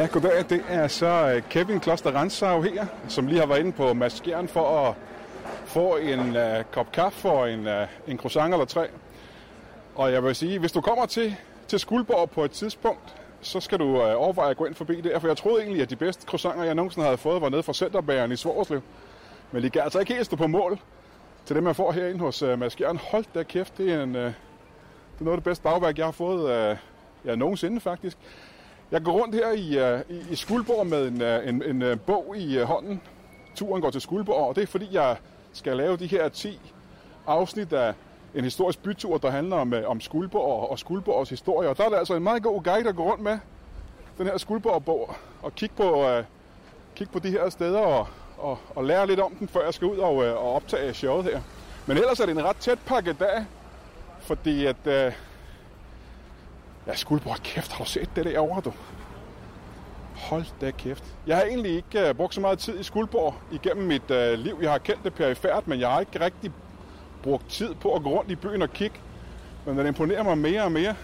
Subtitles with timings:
[0.00, 0.44] Ja, goddag.
[0.50, 4.48] Det er så øh, Kevin Kloster Ransau her, som lige har været inde på Maskeren
[4.48, 4.94] for at
[5.64, 7.72] få en uh, kop kaffe og en, uh,
[8.06, 8.88] en croissant eller tre.
[9.94, 11.36] Og jeg vil sige, hvis du kommer til,
[11.68, 15.18] til Skuldborg på et tidspunkt, så skal du uh, overveje at gå ind forbi der,
[15.18, 17.72] for jeg troede egentlig, at de bedste croissanter, jeg nogensinde havde fået, var nede fra
[17.72, 18.82] Centerbæren i Svorslev.
[19.52, 20.78] Men de kan altså ikke helt stå på mål
[21.46, 22.96] til dem, jeg får herinde hos uh, Maskeren.
[22.96, 24.34] Hold da kæft, det er, en, uh, det
[25.20, 26.76] er noget af det bedste bagværk, jeg har fået uh,
[27.24, 28.18] ja, nogensinde faktisk.
[28.90, 32.00] Jeg går rundt her i, uh, i, i Skuldborg med en, uh, en, en uh,
[32.00, 33.00] bog i uh, hånden.
[33.54, 35.16] Turen går til Skuldborg, og det er fordi, jeg
[35.52, 36.60] skal lave de her 10
[37.26, 37.94] afsnit af
[38.34, 41.68] en historisk bytur, der handler om, uh, om Skuldborg og Skuldborgs historie.
[41.68, 43.38] Og der er der altså en meget god guide at gå rundt med
[44.18, 46.24] den her Skuldborg-bog og kigge på, uh,
[46.94, 48.06] kigge på de her steder og,
[48.38, 51.24] og, og lære lidt om den, før jeg skal ud og, uh, og optage showet
[51.24, 51.40] her.
[51.86, 53.46] Men ellers er det en ret tæt pakket dag,
[54.20, 54.76] fordi at...
[54.86, 55.12] Uh,
[56.86, 58.72] Ja, Skuldborg, kæft, har du set det derovre, du?
[60.14, 61.04] Hold da kæft.
[61.26, 64.58] Jeg har egentlig ikke uh, brugt så meget tid i Skuldborg igennem mit uh, liv.
[64.62, 66.52] Jeg har kendt det perifært, men jeg har ikke rigtig
[67.22, 69.00] brugt tid på at gå rundt i byen og kigge.
[69.66, 70.94] Men den imponerer mig mere og mere.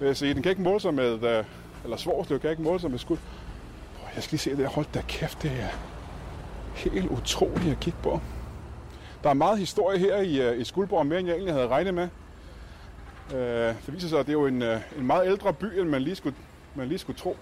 [0.00, 1.44] Vil jeg sige, den kan ikke måle sig med, uh,
[1.84, 3.18] eller Svorslev kan ikke måle sig med skuld.
[4.14, 4.66] Jeg skal lige se det.
[4.66, 5.78] Hold da kæft, det er
[6.74, 8.20] helt utroligt at kigge på.
[9.22, 11.94] Der er meget historie her i, uh, i Skuldborg, mere end jeg egentlig havde regnet
[11.94, 12.08] med.
[13.32, 15.88] Øh, det viser sig, at det er jo en, øh, en meget ældre by, end
[15.88, 16.36] man lige, skulle,
[16.74, 17.36] man lige skulle tro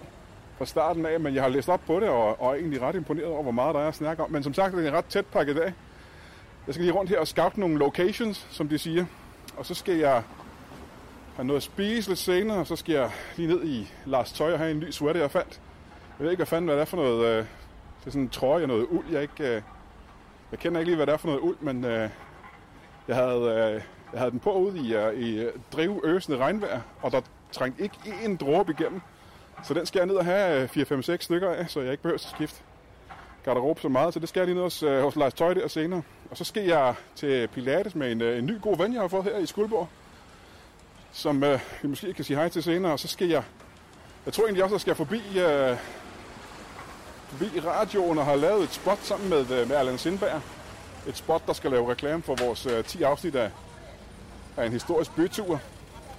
[0.57, 2.95] fra starten af, men jeg har læst op på det, og, og er egentlig ret
[2.95, 4.31] imponeret over, hvor meget der er at snakke om.
[4.31, 5.73] Men som sagt, det er en ret tæt pakket dag.
[6.67, 9.05] Jeg skal lige rundt her og scout nogle locations, som de siger.
[9.57, 10.23] Og så skal jeg
[11.35, 14.53] have noget at spise lidt senere, og så skal jeg lige ned i Lars Tøj
[14.53, 15.61] og have en ny sweater, jeg fandt.
[16.19, 17.25] Jeg ved ikke, hvad fanden hvad det er for noget.
[17.25, 19.05] Øh, det er sådan en trøje og noget uld.
[19.11, 19.61] Jeg, ikke, øh,
[20.51, 22.09] jeg kender ikke lige, hvad det er for noget uld, men øh,
[23.07, 23.73] jeg havde...
[23.75, 23.81] Øh,
[24.13, 27.97] jeg havde den på ude i, uh, i øh, drivøsende regnvejr, og der trængte ikke
[28.23, 29.01] en dråbe igennem.
[29.63, 32.17] Så den skal jeg ned og have øh, 4-5-6 stykker af, så jeg ikke behøver
[32.17, 32.61] at skifte
[33.43, 34.13] garderobe så meget.
[34.13, 36.01] Så det skal jeg lige ned hos, uh, hos Lars Tøj der senere.
[36.31, 39.07] Og så skal jeg til Pilates med en, uh, en ny god ven, jeg har
[39.07, 39.87] fået her i Skuldborg,
[41.11, 42.91] som uh, vi måske kan sige hej til senere.
[42.91, 43.43] Og så skal jeg,
[44.25, 45.77] jeg tror egentlig også, at jeg skal forbi, uh,
[47.27, 50.41] forbi radioen og har lavet et spot sammen med, uh, med Allan Sindberg.
[51.07, 53.51] Et spot, der skal lave reklame for vores uh, 10 afsnit af
[54.57, 55.59] af en historisk bytur.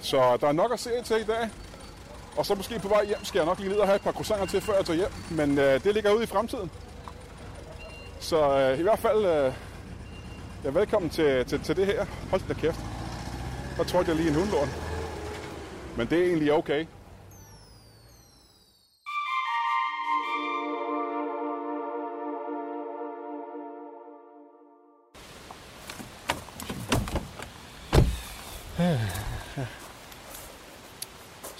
[0.01, 1.49] Så der er nok at se til i dag.
[2.37, 4.11] Og så måske på vej hjem skal jeg nok lige ned og have et par
[4.11, 5.11] croissanter til, før jeg tager hjem.
[5.31, 6.71] Men øh, det ligger ude i fremtiden.
[8.19, 9.53] Så øh, i hvert fald, øh,
[10.63, 12.05] ja, velkommen til, til, til det her.
[12.29, 12.79] Hold da kæft.
[13.77, 14.69] Der trådte jeg lige en hundlort.
[15.97, 16.85] Men det er egentlig okay.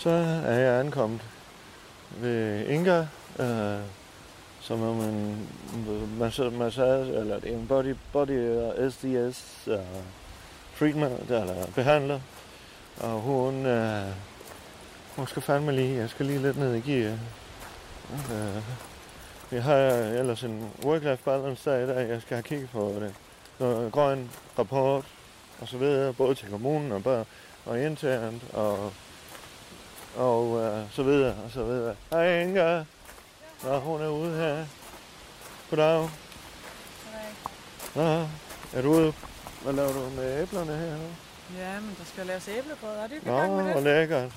[0.06, 0.12] Så
[0.46, 1.22] er jeg ankommet
[2.10, 3.00] ved Inga,
[3.40, 3.80] øh,
[4.62, 5.08] som er
[6.48, 9.80] en massage, eller det er en body, body øh, SDS uh, øh,
[10.80, 12.20] treatment, eller behandler.
[13.00, 14.06] Og hun, øh,
[15.16, 17.18] hun skal fandme lige, jeg skal lige lidt ned i gear.
[18.32, 18.64] Øh,
[19.52, 19.76] vi har
[20.20, 22.10] ellers en work-life balance der i dag.
[22.10, 23.14] Jeg skal have kigget på det.
[23.60, 24.30] Noget grøn
[24.60, 25.06] rapport
[25.62, 27.26] og så videre, både til kommunen og, bare,
[27.66, 28.94] og internt og
[30.18, 31.96] og øh, så videre, og så videre.
[32.12, 32.84] Hej Inga.
[33.64, 34.66] Nå, hun er ude her.
[35.70, 36.10] Goddag.
[37.14, 37.22] Hej.
[37.96, 38.28] Nå,
[38.74, 39.14] er du ude?
[39.64, 41.04] Hvad laver du med æblerne her nu?
[41.60, 42.90] Ja, men der skal laves æblebrød.
[42.98, 43.84] Er det ikke i Nå, med hvor det?
[43.84, 44.32] lækkert.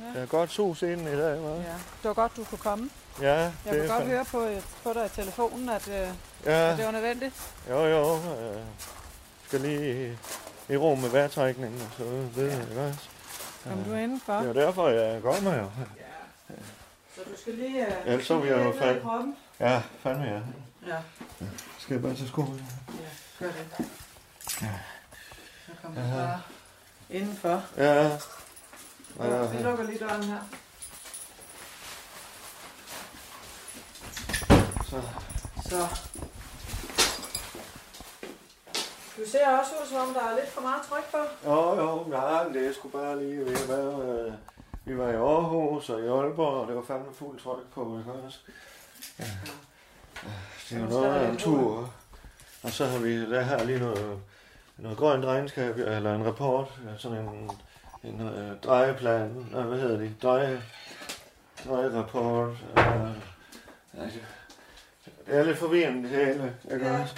[0.00, 0.04] Ja.
[0.12, 1.48] Jeg har godt sus inden i dag, hva'?
[1.48, 2.90] Ja, det var godt, du kunne komme.
[3.20, 5.88] Ja, Jeg det kunne er godt fa- høre på, et, på dig i telefonen, at,
[5.88, 6.08] øh,
[6.44, 7.34] Ja, at det var nødvendigt.
[7.70, 8.14] jo jo.
[8.14, 8.60] Øh,
[9.46, 10.16] skal lige
[10.68, 12.98] i, ro med vejrtrækningen og så videre, ikke også?
[13.64, 14.32] Kom du indenfor?
[14.38, 15.70] Det er derfor, jeg kommer jo.
[17.14, 17.86] Så du skal lige...
[17.86, 19.34] Øh, Ellers så vil jeg jo.
[19.60, 20.40] Ja, fandme ja.
[20.86, 20.96] Ja,
[21.78, 22.66] Skal jeg bare tage skoene?
[22.88, 23.86] ja, gør det.
[25.66, 26.40] Så kommer du bare
[27.10, 27.62] indenfor.
[27.76, 28.02] Ja.
[29.20, 29.46] Ja.
[29.46, 30.38] Vi lukker lige døren her.
[34.84, 35.02] Så.
[35.68, 35.86] Så.
[39.16, 41.50] Du ser også ud, som om der er lidt for meget tryk på.
[41.50, 44.26] Jo, jo, nej, det er sgu bare lige ved at være...
[44.26, 44.32] Øh,
[44.84, 48.12] vi var i Aarhus og i Aalborg, og det var fandme fuld tryk på, ikke
[48.12, 48.38] også?
[49.18, 49.24] Ja.
[50.70, 51.90] Det var noget af en tur.
[52.62, 54.18] Og så har vi der her lige noget,
[54.76, 56.68] noget grønt regnskab, eller en rapport,
[56.98, 57.50] sådan en,
[58.02, 60.62] en øh, drejeplan, nej, hvad hedder det, dreje,
[61.68, 62.50] drejerapport.
[62.78, 62.84] Øh,
[65.26, 67.02] det er lidt forvirrende det hele, ikke Ja.
[67.02, 67.14] også?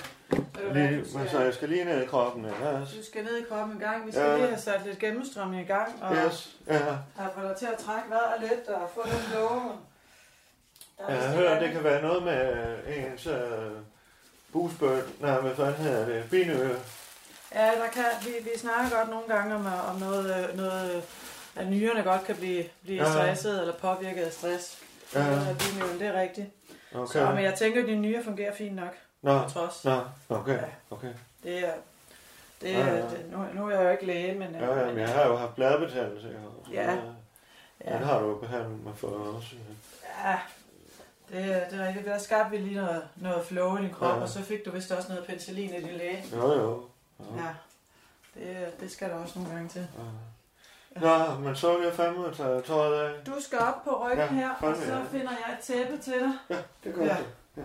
[0.73, 2.96] Lige, men så jeg skal lige ned i kroppen, ikke også?
[2.96, 4.06] Du skal ned i kroppen en gang.
[4.06, 4.37] Vi skal Ja.
[4.37, 6.02] lige have sat lidt gennemstrømning i gang.
[6.02, 6.78] Og Yes, ja.
[7.17, 9.73] have fået dig til at trække vejret lidt og få nogle låge.
[11.08, 13.37] Jeg har hørt, det kan være noget med øh, ens øh,
[14.52, 15.02] busbød.
[15.20, 16.25] Nej, hvad fanden hedder det?
[16.31, 16.69] Binø.
[17.55, 21.02] Ja, der kan, vi, vi snakker godt nogle gange om, om noget, øh, noget, øh,
[21.56, 23.11] at nyrerne godt kan blive, blive Ja.
[23.12, 24.79] stresset eller påvirket af stress.
[25.14, 25.25] Ja.
[25.25, 25.38] Ja.
[25.99, 26.46] Det, er rigtigt.
[26.94, 27.12] Okay.
[27.20, 28.94] Så, men jeg tænker, at dine nyrer fungerer fint nok,
[29.26, 29.84] Nå, trods.
[29.84, 30.64] nå, okay, Ja.
[30.90, 31.12] okay.
[31.43, 31.73] Det er,
[32.61, 32.96] det, Ja, ja.
[33.02, 34.55] det, nu, nu er jeg jo ikke læge, men...
[34.55, 35.56] øh, Ja, ja, men jeg har jo haft.
[35.56, 36.28] Så
[36.73, 36.96] Ja.
[37.84, 39.55] ja, Den har du jo behandlet mig for også.
[40.25, 40.38] ja,
[41.28, 42.06] det, er- det er rigtigt.
[42.06, 44.17] Der skabte vi lige noget, noget flow i din krop, Ja.
[44.17, 44.23] ja.
[44.23, 46.25] og så fik du vist også noget penicillin i din læge.
[46.32, 46.84] Jo, jo.
[47.20, 47.43] Ja.
[47.43, 49.87] Ja, det, det skal der også nogle gange til.
[50.96, 51.00] ja.
[51.00, 53.25] Nå, men så vil jeg fandme tage tøjet af.
[53.26, 55.02] Du skal op på ryggen Ja, her, og så ja.
[55.11, 56.32] finder jeg et tæppe til dig.
[56.50, 57.08] Ja, det gør Ja.
[57.08, 57.17] ja.
[57.17, 57.26] det.
[57.56, 57.62] Ja,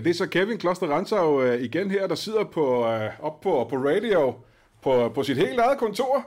[0.00, 3.66] det er så Kevin Kloster Rensau øh, igen her, der sidder på, øh, op på,
[3.70, 4.34] på radio
[4.82, 6.26] på, på sit helt eget kontor.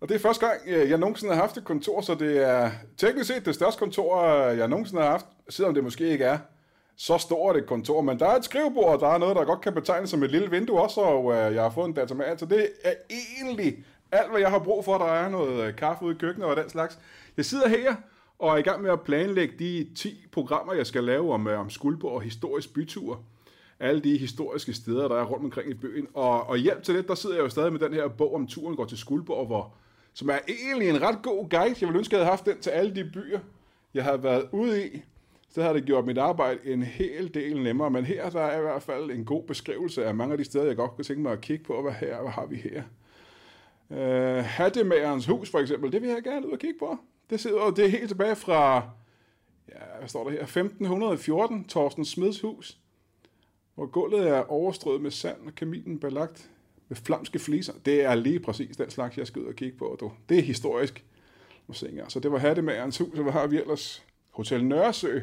[0.00, 2.70] Og det er første gang, øh, jeg nogensinde har haft et kontor, så det er
[2.96, 6.38] teknisk set det største kontor, øh, jeg nogensinde har haft, selvom det måske ikke er
[6.96, 8.00] så stort et kontor.
[8.00, 10.30] Men der er et skrivebord, og der er noget, der godt kan betegnes som et
[10.30, 14.30] lille vindue også, og øh, jeg har fået en datamat, så det er egentlig alt,
[14.30, 14.98] hvad jeg har brug for.
[14.98, 16.98] Der er noget øh, kaffe ude i køkkenet og den slags.
[17.36, 17.94] Jeg sidder her
[18.38, 21.60] og er i gang med at planlægge de 10 programmer, jeg skal lave om, øh,
[21.60, 23.22] om Skuldborg og historisk bytur.
[23.80, 26.06] Alle de historiske steder, der er rundt omkring i byen.
[26.14, 28.46] Og, og hjælp til det, der sidder jeg jo stadig med den her bog om
[28.46, 29.74] turen går til Skuldborg, hvor,
[30.14, 31.76] som er egentlig en ret god guide.
[31.80, 33.38] Jeg ville ønske, at jeg havde haft den til alle de byer,
[33.94, 35.02] jeg har været ude i.
[35.50, 37.90] Så har det gjort mit arbejde en hel del nemmere.
[37.90, 40.64] Men her der er i hvert fald en god beskrivelse af mange af de steder,
[40.64, 41.82] jeg godt kunne tænke mig at kigge på.
[41.82, 42.82] Hvad, her, hvad har vi her?
[43.90, 46.98] Øh, uh, Hattemagerens hus for eksempel, det vil jeg gerne ud og kigge på.
[47.30, 48.90] Det, sidder, det er helt tilbage fra,
[49.68, 52.78] ja, hvad står der her, 1514, Torsten Smeds hus,
[53.74, 56.50] hvor gulvet er overstrøget med sand og kaminen belagt
[56.88, 57.72] med flamske fliser.
[57.84, 59.96] Det er lige præcis den slags, jeg skal ud og kigge på.
[60.00, 60.12] Du.
[60.28, 61.04] Det er historisk.
[62.08, 64.04] Så det var Hattemagerens hus, og hvad har vi ellers?
[64.30, 65.20] Hotel Nørresø.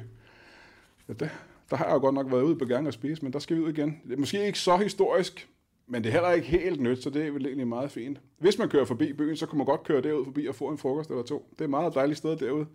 [1.08, 1.28] Ja, der,
[1.70, 3.56] der har jeg jo godt nok været ude på gang og spise, men der skal
[3.58, 4.02] vi ud igen.
[4.08, 5.50] Det er måske ikke så historisk,
[5.88, 8.22] men det er heller ikke helt nyt, så det er vel egentlig meget fint.
[8.38, 10.78] Hvis man kører forbi byen, så kan man godt køre derud forbi og få en
[10.78, 11.50] frokost eller to.
[11.52, 12.66] Det er et meget dejligt sted derude.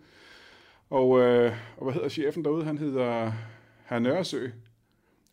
[0.89, 2.65] Og, øh, og hvad hedder chefen derude?
[2.65, 3.31] Han hedder
[3.85, 4.47] Herr Nørresø.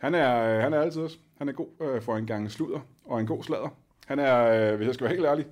[0.00, 1.19] Han er, øh, han er altid også.
[1.38, 3.69] Han er god øh, for en gang sludder og en god sladder.
[4.06, 5.46] Han er, øh, hvis jeg skal være helt ærlig,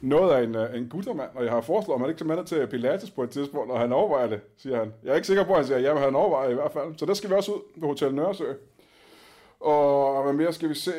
[0.00, 2.44] noget af en, øh, en guttermand, og jeg har foreslået at man ikke tage med
[2.44, 4.92] til Pilates på et tidspunkt, og han overvejer det, siger han.
[5.02, 6.98] Jeg er ikke sikker på, at han siger ja, men han overvejer i hvert fald.
[6.98, 8.52] Så der skal vi også ud på Hotel Nørresø.
[9.64, 10.92] Og hvad mere skal vi se?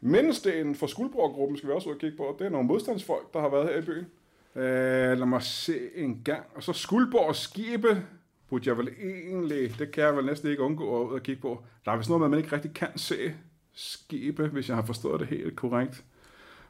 [0.00, 2.36] Mindestenen for Skuldborg-gruppen skal vi også ud og kigge på.
[2.38, 4.06] Det er nogle modstandsfolk, der har været her i byen.
[4.56, 6.42] Øh, lad mig se en gang.
[6.54, 8.02] Og så Skuldborg Skibe
[8.48, 11.42] burde jeg vel egentlig, det kan jeg vel næsten ikke undgå at ud og kigge
[11.42, 11.64] på.
[11.84, 13.34] Der er vist noget med, man ikke rigtig kan se
[13.74, 16.04] skibe, hvis jeg har forstået det helt korrekt.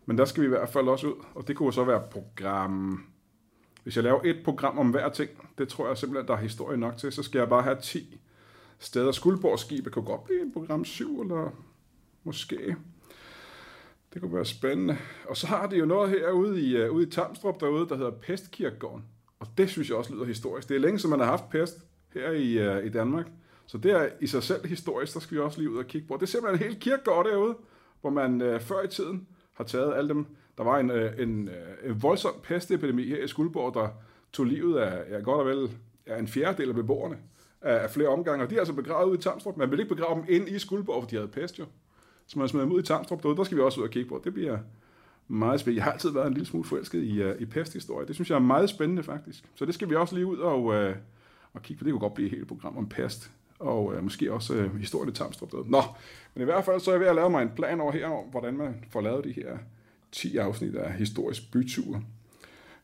[0.06, 3.04] Men der skal vi i hvert fald også ud, og det kunne så være program...
[3.82, 6.76] Hvis jeg laver et program om hver ting, det tror jeg simpelthen, der er historie
[6.76, 8.20] nok til, så skal jeg bare have 10
[8.78, 9.12] steder.
[9.12, 11.50] Skuldborgskibet kunne godt blive program 7, eller
[12.24, 12.76] måske.
[14.14, 14.96] Det kunne være spændende.
[15.28, 18.10] Og så har det jo noget herude i, uh, ude i Tamstrup derude, der hedder
[18.10, 19.04] Pestkirkegården.
[19.38, 20.68] Og det synes jeg også lyder historisk.
[20.68, 21.78] Det er længe, som man har haft pest
[22.14, 23.26] her i, uh, i Danmark.
[23.66, 26.08] Så det er i sig selv historisk, der skal vi også lige ud og kigge
[26.08, 26.14] på.
[26.14, 27.56] Det er simpelthen en hel kirkegård derude,
[28.00, 30.26] hvor man uh, før i tiden har taget alle dem.
[30.58, 33.88] Der var en, uh, en, uh, en voldsom pestepidemi her i Skuldborg, der
[34.32, 35.70] tog livet af ja, godt og vel
[36.06, 37.18] ja, en fjerdedel af beboerne
[37.66, 38.44] af, flere omgange.
[38.44, 39.56] Og de er altså begravet ude i Tamstrup.
[39.56, 41.64] Man vil ikke begrave dem ind i Skuldborg, for de havde pest jo.
[42.26, 43.36] Så man smed dem ud i Tamstrup derude.
[43.36, 44.20] Der skal vi også ud og kigge på.
[44.24, 44.58] Det bliver
[45.28, 45.78] meget spændende.
[45.78, 48.06] Jeg har altid været en lille smule forelsket i, uh, i pesthistorie.
[48.06, 49.44] Det synes jeg er meget spændende faktisk.
[49.54, 50.96] Så det skal vi også lige ud og, uh,
[51.52, 51.84] og kigge på.
[51.84, 53.30] Det kunne godt blive et helt program om pest.
[53.58, 55.70] Og uh, måske også uh, historien i Tamstrup derude.
[55.70, 55.82] Nå,
[56.34, 58.06] men i hvert fald så er jeg ved at lave mig en plan over her,
[58.06, 59.58] om hvordan man får lavet de her
[60.12, 62.02] 10 afsnit af historisk bytur.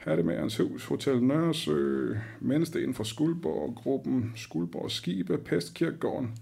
[0.05, 6.35] Hattemagerens hus, Hotel Nørresø, Mennesten fra Skuldborg, gruppen Skuldborg Skibe, Pestkirkegården.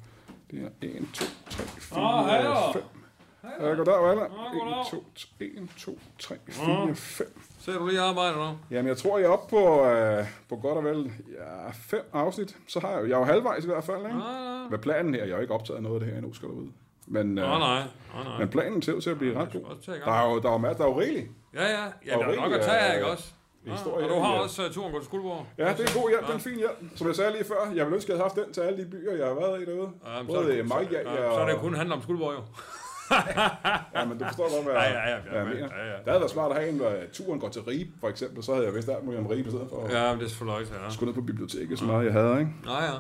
[0.51, 2.73] Det er 1, 2, 3, 4, Åh, hej da.
[2.73, 2.83] 5.
[3.61, 4.27] Ja, goddag, goddag.
[4.27, 5.05] 1, 2,
[5.41, 7.27] 1, 2, 3, 4, 5.
[7.59, 8.45] Ser du lige arbejde nu?
[8.71, 12.57] Jamen, jeg tror, jeg er oppe på, øh, på godt og vel ja, fem afsnit.
[12.69, 14.19] Så har jeg jo, jeg er jo halvvejs i hvert fald, ikke?
[14.19, 14.69] Nej, nej.
[14.69, 15.25] Hvad planen her?
[15.25, 16.73] Jeg har ikke optaget noget af det her endnu, skal du vide.
[17.07, 17.83] Men, øh, Nej, nej.
[18.15, 18.39] nej, nej.
[18.39, 19.61] men planen ser ud til at blive ret god.
[19.87, 21.29] Der er jo, der er jo, der er jo rigeligt.
[21.55, 21.85] Ja, ja.
[22.07, 23.33] Ja, der er nok at tage øh, ikke også?
[23.67, 25.47] Ja, historie og du har også uh, turen gå til Skuldborg.
[25.59, 26.79] Ja, det er en god hjælp, det er en fin hjælp.
[26.97, 28.85] Som jeg sagde lige før, jeg ville ønske, at jeg havde haft den til alle
[28.85, 29.91] de byer, jeg har været i derude.
[30.07, 32.43] Ja, Både Maja ja, så er det kun handler om Skuldborg, jo.
[33.95, 35.69] Ja, men du forstår godt, hvad, Ja, ja, ja, hvad jeg ja, mener.
[35.77, 35.97] ja, ja.
[36.05, 38.43] Det havde været smart at have en, hvor turen går til Ribe, for eksempel.
[38.43, 40.29] Så havde jeg vidst alt muligt om Ribe, i stedet for Ja, men det er
[40.29, 40.91] selvfølgelig ja.
[40.91, 42.51] skulle ned på biblioteket, så meget jeg havde, ikke?
[42.65, 42.97] Nej, ja.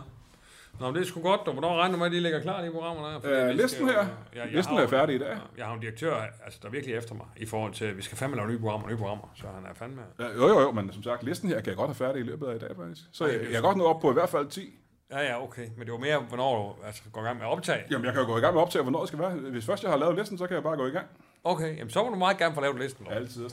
[0.80, 1.40] Nå, det er sgu godt.
[1.40, 3.20] Og hvornår regner du med, at de ligger klar, de programmer der?
[3.20, 4.06] Fordi Øh, listen her.
[4.34, 5.36] Ja, jeg Listen har er færdig i dag.
[5.56, 8.02] Jeg har en direktør, altså, der er virkelig efter mig, i forhold til, at vi
[8.02, 9.32] skal fandme lave nye programmer, nye programmer.
[9.34, 10.02] Så han er fandme...
[10.18, 12.24] Ja, jo, jo, jo, men som sagt, listen her kan jeg godt have færdig i
[12.24, 13.02] løbet af i dag, faktisk.
[13.12, 14.74] Så Okay, jeg, jeg kan godt nå op på i hvert fald 10.
[15.10, 15.66] Ja, ja, okay.
[15.76, 17.84] Men det var mere, hvornår du altså, går i gang med at optage.
[17.90, 19.30] Jamen, jeg kan jo gå i gang med optag, hvornår det skal være.
[19.30, 21.06] Hvis først jeg har lavet listen, så kan jeg bare gå i gang.
[21.44, 23.06] Okay, jamen, så må du meget gerne få lavet listen.
[23.10, 23.48] Altid.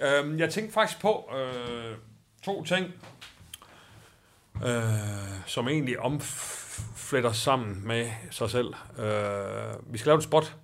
[0.00, 0.18] Ja.
[0.18, 1.96] Øhm, jeg tænkte faktisk på øh,
[2.42, 2.94] to ting,
[4.66, 4.82] øh,
[5.46, 8.74] som egentlig omfletter sammen med sig selv.
[8.98, 10.56] Øh, vi skal lave et spot.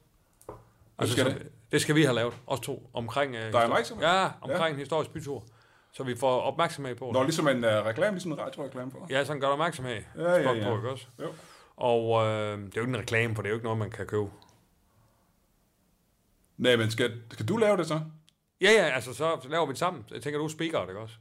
[0.99, 1.39] Altså, skal så-
[1.73, 3.35] det skal vi have lavet, os to, omkring...
[3.35, 3.63] Øh, Der er
[4.01, 4.69] Ja, omkring ja.
[4.73, 5.45] en historisk bytur.
[5.93, 7.13] Så vi får opmærksomhed på det.
[7.13, 9.07] Nå, ligesom en uh, reklame, ligesom en radioreklame for.
[9.11, 10.03] Ja, sådan gør der opmærksomhed.
[10.17, 10.69] Ja, ja, ja.
[10.69, 11.07] På, ikke også?
[11.23, 11.33] Jo.
[11.77, 13.91] Og øh, det er jo ikke en reklame, for det er jo ikke noget, man
[13.91, 14.31] kan købe.
[16.59, 18.01] Nej, men skal, skal du lave det så?
[18.61, 20.05] Ja, ja, altså så, så laver vi det sammen.
[20.11, 21.15] Jeg tænker, du er speaker, ikke også?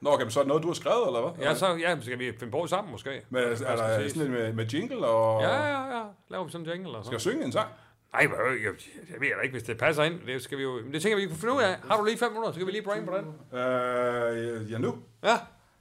[0.00, 1.44] Nå, okay, så er det noget, du har skrevet, eller hvad?
[1.46, 3.22] Ja, så ja, så skal vi finde på sammen måske.
[3.30, 5.42] Men er skal der sådan lidt med, med jingle og...
[5.42, 6.02] Ja, ja, ja.
[6.28, 7.12] Laver vi sådan en jingle Skal sådan.
[7.12, 7.68] jeg synge en sang?
[8.12, 8.72] Nej, øh, jeg,
[9.12, 10.20] jeg ved da ikke, hvis det passer ind.
[10.26, 10.72] Det skal vi jo...
[10.84, 11.76] Men det tænker vi, vi kan finde ud af.
[11.88, 13.58] Har du lige fem minutter, så kan vi lige brain på den.
[13.58, 14.98] Øh, ja, nu.
[15.24, 15.36] Ja.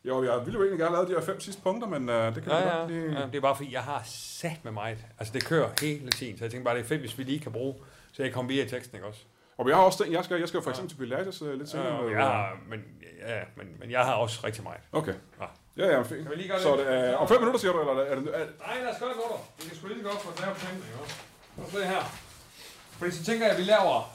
[0.05, 2.15] Jo, jeg ville jo egentlig gerne have lavet de her fem sidste punkter, men uh,
[2.15, 3.19] det kan vi Ja, godt ja, lige...
[3.19, 3.25] ja.
[3.25, 4.97] Det er bare fordi, jeg har sat med mig.
[5.19, 6.37] Altså, det kører hele tiden.
[6.37, 7.75] Så jeg tænker bare, det er fedt, hvis vi lige kan bruge,
[8.11, 9.21] så jeg kommer via teksten, ikke også?
[9.59, 11.95] Og jeg har også jeg skal, jeg skal for eksempel til Pilates uh, lidt senere.
[11.95, 12.79] Ja, med- jeg har, men,
[13.27, 14.79] ja, men, men jeg har også rigtig meget.
[14.91, 15.13] Okay.
[15.41, 15.45] Ja.
[15.77, 16.21] Ja, ja, fint.
[16.21, 16.85] Kan vi lige gøre Så det?
[16.87, 18.27] det, uh, om fem minutter, siger du, eller er det...
[18.35, 19.23] Er, Nej, lad os gøre det nu,
[19.57, 21.15] Vi kan sgu lige så godt få lavet tingene, ikke også?
[21.55, 22.03] Prøv at se her.
[22.97, 24.11] Fordi så tænker jeg, at vi laver...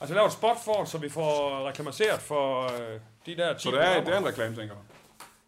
[0.00, 3.70] Altså, laver et spot for, så vi får reklameret for øh, de der 10 så
[3.70, 4.04] det er, programmer.
[4.04, 4.80] det er en reklame, tænker du?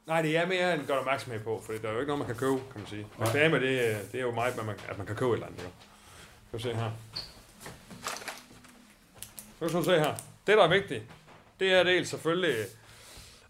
[0.06, 2.26] Nej, det er mere end gør opmærksomhed på, for der er jo ikke noget, man
[2.26, 3.06] kan købe, kan man sige.
[3.20, 5.46] Reklame, det, er- det er jo meget, at man, at man kan købe et eller
[5.46, 5.62] andet.
[5.62, 5.68] Jo.
[6.48, 6.90] Skal vi se her.
[9.62, 10.14] Så kan du se her.
[10.46, 11.02] Det, der er vigtigt,
[11.60, 12.56] det er dels selvfølgelig,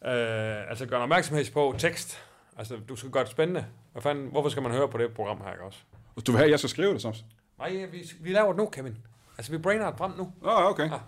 [0.04, 2.18] øh, altså gøre opmærksomhed på tekst.
[2.58, 3.66] Altså, du skal gøre det spændende.
[3.92, 5.78] Hvad fanden, hvorfor skal man høre på det program her, ikke også?
[6.26, 7.22] Du vil have, at jeg skal skrive det, så?
[7.58, 8.98] Nej, vi, vi laver det nu, Kevin.
[9.38, 10.32] Altså, vi brainer det frem nu.
[10.42, 10.90] Nå, okay.
[10.90, 10.98] Ja.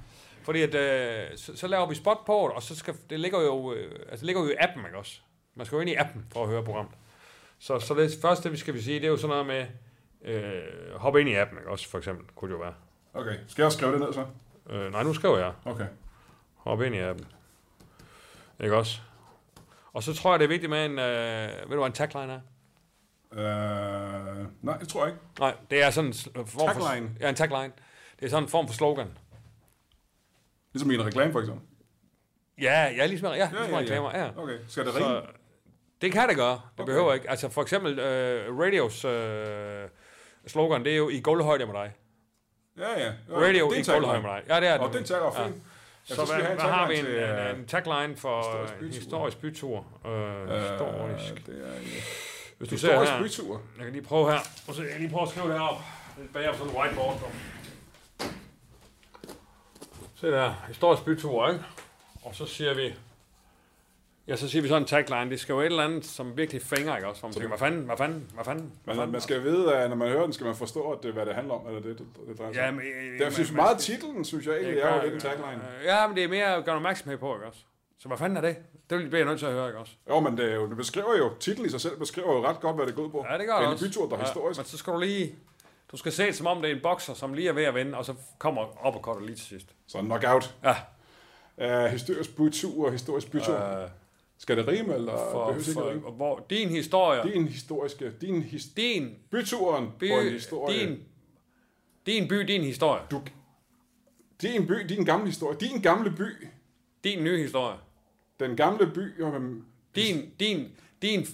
[0.43, 3.41] Fordi at, øh, så, så laver vi spot på det, og så skal, det ligger
[3.41, 5.21] jo, øh, altså, det ligger jo i appen, ikke også?
[5.55, 6.95] Man skal jo ind i appen for at høre programmet.
[7.59, 9.67] Så, så det første, vi skal vi sige, det er jo sådan noget med,
[10.35, 12.75] øh, hoppe ind i appen, ikke også, for eksempel, kunne det jo være.
[13.15, 13.35] Okay.
[13.49, 14.27] Skal jeg også skrive det ned, så?
[14.71, 15.87] Øh, nej, nu skriver jeg, Okay.
[16.55, 17.27] hoppe ind i appen.
[18.61, 19.01] Ikke også?
[19.93, 22.33] Og så tror jeg, det er vigtigt med en, øh, ved du, hvad en tagline
[22.33, 22.41] er?
[23.33, 25.25] Øh, nej, det tror jeg ikke.
[25.41, 26.81] Nej, det er sådan en form for...
[26.83, 27.11] Tagline?
[27.21, 27.73] Ja, en tagline.
[28.21, 29.19] Det er sådan en form for slogan.
[30.73, 31.63] Ligesom i en reklame, for eksempel.
[32.61, 33.79] Ja, ja, ligesom, ja, ligesom ja, ja.
[33.79, 34.31] reklamer, ja.
[34.37, 34.59] Okay.
[34.69, 35.21] Skal det rime?
[36.01, 36.53] Det kan det gøre.
[36.53, 36.85] Det Okay.
[36.85, 37.31] behøver ikke.
[37.31, 39.11] Altså for eksempel uh, Radios uh,
[40.47, 41.93] slogan, det er jo i gulvhøjde med dig.
[42.79, 43.13] Ja, ja.
[43.31, 44.43] Jo, Radio i dig.
[44.49, 44.97] Ja, det er Og det.
[44.99, 45.47] den tager Ja.
[45.47, 45.57] fint.
[46.11, 48.75] Ja, Så, skal hvad, hvad har vi en, til, en, øh, en tagline for historisk
[48.75, 48.99] uh, bytur.
[49.01, 49.87] historisk bytur?
[50.05, 51.47] Uh, øh, historisk.
[51.47, 51.87] Det er en
[52.59, 53.61] Hvis du ser historisk her, bytur.
[53.77, 54.39] jeg kan lige prøve her.
[54.69, 55.81] Og så jeg kan lige prøve at skrive det herop.
[56.17, 57.19] Det er bag på sådan en whiteboard.
[57.19, 58.27] Så.
[60.21, 61.65] Se der, historisk bytur, ikke?
[62.23, 62.95] Og så siger vi,
[64.29, 66.63] ja, så siger vi sådan en tagline, det skal jo et eller andet, som virkelig
[66.63, 67.21] fænger, ikke også?
[67.21, 69.89] Hvor man tænker, hvad fanden, hvad fanden, hvad fanden, hvad Man, man skal vide, at
[69.91, 71.99] når man hører den, skal man forstå, at det, hvad det handler om, eller det,
[71.99, 72.75] det, det drejer sig Ja, om.
[72.75, 72.85] men,
[73.19, 75.63] Det er synes, meget titlen, synes jeg egentlig, er jo lidt en tagline.
[75.85, 77.61] Ja, men det er mere at gøre opmærksomhed på, ikke også?
[77.99, 78.57] Så hvad fanden er det?
[78.91, 79.93] Det bliver jeg nødt til at høre, ikke også?
[80.09, 82.61] Jo, men det, er jo, det beskriver jo, titlen i sig selv beskriver jo ret
[82.61, 83.27] godt, hvad det går ud på.
[83.31, 83.85] Ja, det gør det en også.
[83.87, 84.59] bytur, der er historisk.
[84.61, 85.35] Men så skal du lige...
[85.93, 87.75] Du skal se det, som om det er en bokser, som lige er ved at
[87.75, 89.67] vinde, og så kommer op og lige til sidst.
[89.87, 90.55] Så en knockout.
[90.65, 91.85] Ja.
[91.85, 93.55] Uh, historisk bytur og historisk bytur.
[93.55, 93.89] Uh, Øh,
[94.39, 97.33] skal det rime, eller for, behøver det ikke for, hvor din historie...
[97.33, 100.09] Din historiske, din his, Din byturen by...
[100.09, 100.79] på en historie.
[100.79, 100.99] Din,
[102.07, 103.03] din by, din historie.
[103.11, 103.23] Du,
[104.43, 105.59] din by, din gamle historie.
[105.59, 106.47] Din gamle by.
[107.05, 107.79] Din nye historie.
[108.41, 109.23] Den gamle by.
[109.23, 109.65] Men,
[109.95, 110.71] Din, din,
[111.03, 111.27] din,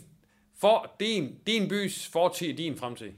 [0.54, 3.12] for, din, din bys fortid, din fremtid.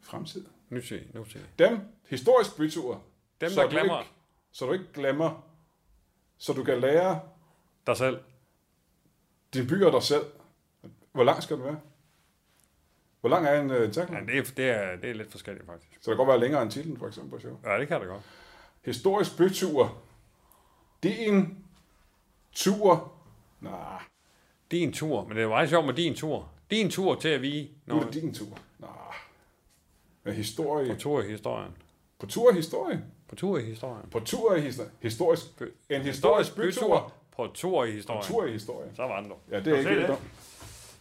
[0.00, 0.44] Fremtid.
[0.68, 1.40] Nutid, nutid.
[1.58, 3.02] Dem, historisk bytur.
[3.40, 4.10] Dem, så der glemmer Ikke,
[4.52, 5.44] så du ikke glemmer.
[6.38, 7.20] Så du kan lære
[7.86, 8.18] dig selv.
[9.54, 10.24] Din by og dig selv.
[11.12, 11.80] Hvor lang skal den være?
[13.20, 14.18] Hvor lang er en uh, tagline?
[14.18, 15.92] Ja, det er, det er, det er lidt forskelligt, faktisk.
[15.92, 17.58] Så det kan godt være længere end titlen, for eksempel på show.
[17.64, 18.22] Ja, det kan det godt.
[18.84, 20.02] Historisk bytur.
[21.02, 21.64] Din
[22.52, 23.12] tur.
[23.60, 24.02] Nej,
[24.70, 26.48] Din tur, men det er meget sjovt med din tur.
[26.70, 28.58] Din tur til at vige nu er det din tur.
[28.78, 28.90] Nej.
[30.24, 30.92] Med historie.
[30.94, 31.72] på tur i historien.
[32.18, 33.04] På tur i historie.
[33.28, 34.10] På tur i historien.
[34.10, 34.90] På tur i historie.
[35.02, 35.42] Historisk.
[35.88, 37.12] En historisk bytur.
[37.36, 38.22] På tur i På historien.
[38.24, 38.90] tur i historie.
[38.96, 39.34] Så var den du.
[39.50, 40.18] Ja, det er ikke det?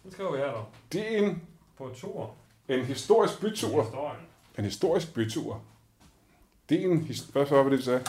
[0.03, 0.65] Nu skriver vi her dog.
[0.93, 1.41] Din,
[1.77, 2.35] På tur
[2.67, 3.83] en historisk bytur.
[3.83, 4.19] historien.
[4.57, 5.61] En historisk bytur.
[6.69, 8.03] Det er en his- Hvad var det, vi sagde?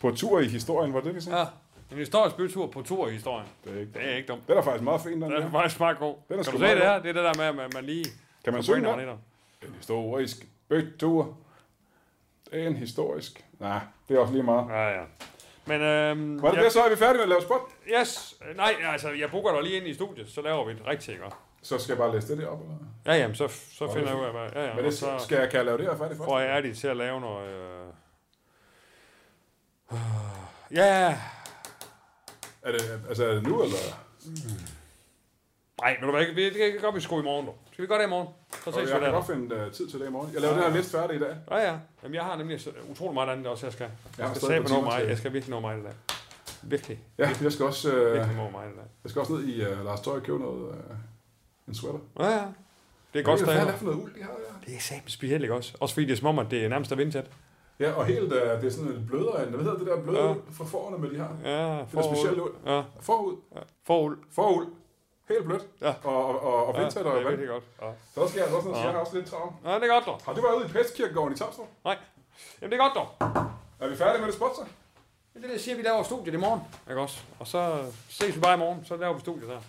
[0.00, 1.38] På tur i historien, var det det, vi sagde?
[1.38, 1.44] Ja,
[1.92, 3.48] En historisk bytur på tur i historien.
[3.64, 4.48] Det er ikke Det er ikke dumt.
[4.48, 5.46] Den er faktisk meget fin, den Den der.
[5.46, 6.14] er faktisk meget god.
[6.28, 6.98] Den er kan du se det her?
[6.98, 8.04] Det er det der med, at man, man lige...
[8.44, 9.08] Kan man synge den?
[9.08, 9.18] om.
[9.62, 11.36] En historisk bytur.
[12.50, 13.44] Det er en historisk.
[13.60, 14.68] Nej, det er også lige meget.
[14.68, 15.04] Ja, ja.
[15.66, 17.60] Men øhm, Var det ja, det, så er vi færdige med at lave spot?
[18.00, 18.34] Yes.
[18.56, 21.24] Nej, altså, jeg booker dig lige ind i studiet, så laver vi det rigtigt, ikke?
[21.62, 22.74] Så skal jeg bare læse det der op, eller?
[23.06, 24.62] Ja, jamen, så, så Nå, finder jeg ud af, hvad...
[24.62, 26.28] Ja, ja, Men det, så skal jeg, kan jeg lave det her færdigt først?
[26.28, 27.48] får jeg Adi til at lave noget...
[27.48, 27.86] Øh...
[30.70, 31.18] Ja,
[32.62, 33.76] Er det, altså, er det nu, eller?
[35.80, 37.52] Nej, ved du hvad, det kan- kan godt vi sgu i morgen, du.
[37.76, 38.28] Skal vi gøre det i morgen?
[38.64, 40.30] Så ses jeg kan godt finde uh, tid til det i morgen.
[40.34, 41.36] Jeg laver den her liste færdig i dag.
[41.50, 41.78] Ja, ja.
[42.02, 43.84] Jamen, jeg har nemlig utrolig meget andet også, jeg skal.
[43.84, 45.04] Jeg Jeg skal stadig sæbe på nå mig.
[45.08, 45.92] Jeg skal virkelig nå mig i dag.
[46.62, 47.00] Virkelig.
[47.18, 48.84] Ja, jeg skal også, Virkelig nå mig i dag.
[49.04, 50.74] jeg skal også ned i uh, Lars Tøj og købe noget, uh,
[51.68, 51.98] en sweater.
[52.18, 52.44] Ja, ja.
[53.12, 53.72] Det er godt Hvad er stadig.
[53.72, 54.66] det for noget uld, de har der?
[54.66, 55.76] Det er sammen specielt, ikke også?
[55.80, 57.26] Også fordi det er som om, at det er nærmest er vindtæt.
[57.80, 60.18] Ja, og helt, uh, det er sådan lidt blødere end, hvad hedder det der bløde
[60.20, 60.26] Ja.
[60.28, 60.34] ja.
[60.52, 61.28] fra forerne med de her?
[61.44, 62.52] Ja, Det er specielt uld.
[62.66, 63.36] Ja, Forud.
[63.86, 64.18] foruld.
[64.32, 64.66] Foruld.
[65.28, 65.62] Helt blødt.
[65.80, 65.94] Ja.
[66.04, 67.28] Og, og, og, og Ja, vindtæt det og er vand.
[67.28, 67.64] virkelig godt.
[67.82, 67.86] Ja.
[68.14, 68.80] Så skal jeg også noget, Ja.
[68.80, 68.86] ja.
[68.86, 69.52] jeg har også lidt travlt.
[69.64, 70.20] ja, det er godt, dog.
[70.24, 71.66] Har du været ude i Pestkirkegården i Tapstrup?
[71.84, 71.96] Nej.
[72.60, 73.08] Jamen, det er godt, dog.
[73.80, 74.62] Er vi færdige med det spot, så?
[75.34, 76.60] Det er det, jeg siger, vi laver studiet i morgen.
[76.88, 77.18] Ikke også?
[77.38, 79.60] Og så ses vi bare i morgen, så laver vi studiet der.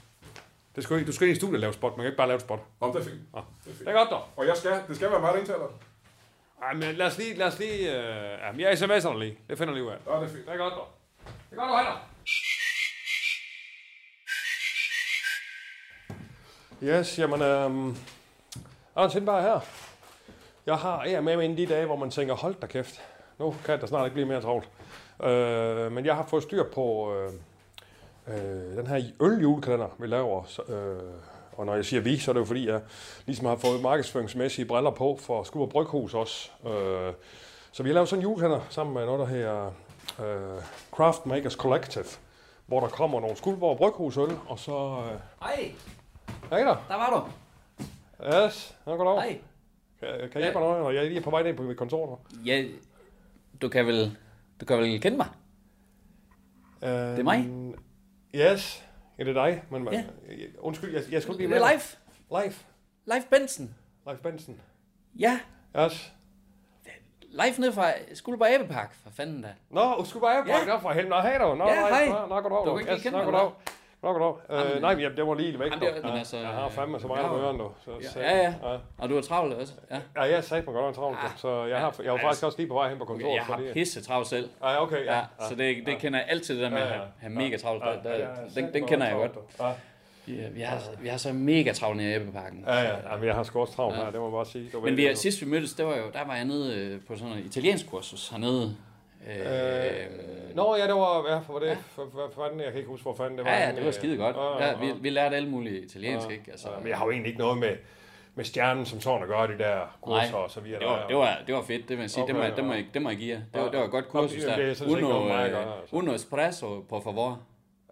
[0.76, 2.28] Det skal, ikke- du skal ind i studiet og lave spot, man kan ikke bare
[2.28, 2.60] lave et spot.
[2.80, 3.22] Om det er fint.
[3.36, 3.40] Ja.
[3.66, 3.80] Det er fint.
[3.80, 4.24] Det er godt, dog.
[4.36, 5.68] Og jeg skal, det skal være mig, der indtaler.
[6.62, 9.38] Ej, men lad os lige, lad os lige, øh, ja, men jeg sms'er dig lige.
[9.50, 9.98] Det finder jeg lige ud af.
[10.14, 10.46] Ja, det er fint.
[10.46, 10.88] Det er godt, dog.
[11.50, 12.02] Det er godt, du har
[16.84, 17.98] Yes, jamen, øhm,
[18.96, 19.60] Anders Hindberg her.
[20.66, 22.68] Jeg har jeg er med mig ind i de dage, hvor man tænker, hold da
[22.68, 23.02] kæft,
[23.40, 24.70] nu kan der snart ikke blive mere travlt.
[25.24, 27.34] Øh, men jeg har fået styr på øh,
[28.28, 30.44] øh, den her øljulekalender, vi laver.
[30.44, 31.14] Så, øh,
[31.58, 32.82] og når jeg siger vi, så er det jo fordi, jeg
[33.26, 36.52] ligesom har fået markedsføringsmæssige briller på for Skub Bryghus også.
[36.66, 37.14] Øh,
[37.72, 39.66] så vi har lavet sådan en julekalender sammen med noget, der hedder
[40.20, 40.62] øh,
[40.92, 42.06] Craft Makers Collective,
[42.66, 45.04] hvor der kommer nogle Skuldborg Bryghusøl, og så...
[45.12, 45.72] Øh, Hej,
[46.50, 46.86] Hej der.
[46.88, 47.28] der var du.
[48.46, 49.22] Yes, nå goddag.
[49.24, 49.40] Hej.
[50.00, 50.96] Kan, kan jeg hjælpe dig noget?
[50.96, 52.06] Jeg er lige på vej ned på mit kontor.
[52.10, 52.42] nu.
[52.46, 52.66] Ja,
[53.62, 54.18] du kan vel,
[54.62, 55.28] du kan vel kende mig?
[56.84, 57.50] Øh, Det er mig.
[58.36, 58.86] Yes,
[59.20, 59.64] ja, det er dig.
[59.72, 59.98] Men, Ja.
[59.98, 60.04] ja.
[60.60, 61.82] Undskyld, jeg, jeg skulle Det lige med er dig.
[62.30, 62.44] live.
[62.44, 62.54] Live.
[63.06, 63.76] Live Benson.
[64.08, 64.62] Live Benson.
[65.20, 65.40] Ja,
[65.80, 66.14] Yes.
[67.30, 69.54] live nede fra Skuldborg Abepark, for fanden da.
[69.70, 70.66] Nå, skulle bare Ja.
[70.68, 70.76] ja.
[70.78, 71.10] for helvede.
[71.10, 71.56] Nå, hej du.
[71.56, 72.08] Nå, Ja, hej.
[72.10, 72.72] Nå, nå, goddag.
[72.72, 73.52] Du kan ikke kende mig,
[74.02, 74.34] goddag.
[74.50, 75.66] Jamen, Øh, nej, men jeg- det var lige væk.
[75.72, 77.28] Jamen, det var- men Ja, altså, Jeg har fandme så meget ja.
[77.28, 77.72] på ørerne, du.
[77.86, 78.54] Så, Ja, ja, ja.
[78.72, 78.78] ja.
[78.98, 79.74] Og du er travlt også.
[79.92, 80.00] Ja.
[80.16, 81.30] Ja, jeg sagde mig godt nok travlt, Ah.
[81.38, 83.36] så jeg har, jeg var Ja, faktisk også lige på vej hen på kontoret.
[83.36, 84.50] Jeg har fordi- pisse travlt selv.
[84.64, 85.16] Ja, okay, ja.
[85.18, 86.98] Ja, så det, det kender jeg altid, det der med at Ja, ja.
[87.00, 87.84] have, have mega travlt.
[87.84, 89.32] Der, Ja, ja, den, den kender jeg godt.
[89.60, 89.72] Ja,
[90.28, 92.64] Ja, vi, har, vi har så mega travlt nede i Æbleparken.
[92.68, 92.96] ja, ja.
[93.12, 94.04] Jamen, jeg har sgu også travlt Ja.
[94.04, 94.70] her, det må jeg bare sige.
[94.74, 96.76] Du ved Men vi det sidst vi mødtes, det var jo, der var jeg nede
[96.76, 98.76] øh, på sådan en italiensk kursus hernede.
[99.28, 102.90] Øh, Nå, ja, det var, ja, for det, for, for, for fanden, jeg kan ikke
[102.90, 103.52] huske, hvor fanden det var.
[103.52, 104.36] ja, ja, det var øh, skide godt.
[104.36, 104.94] ja, Ja, vi, ja.
[105.02, 106.52] vi lærte alle mulige italiensk, ikke?
[106.52, 107.76] Altså, Ja, men jeg har jo egentlig ikke noget med,
[108.36, 110.80] med stjernen som sådan at gøre, de der kurser Nej, og så videre.
[110.80, 112.24] det var, det var, det var fedt, det vil jeg sige.
[112.24, 112.78] Okay, det, må, det, må, ja.
[112.78, 113.42] jeg, det må jeg give jer.
[113.54, 113.72] Det var, Ja.
[113.72, 114.70] det var et godt kursus det er der.
[114.70, 115.58] ikke Uno, at øh,
[115.92, 117.42] uno espresso, por favor.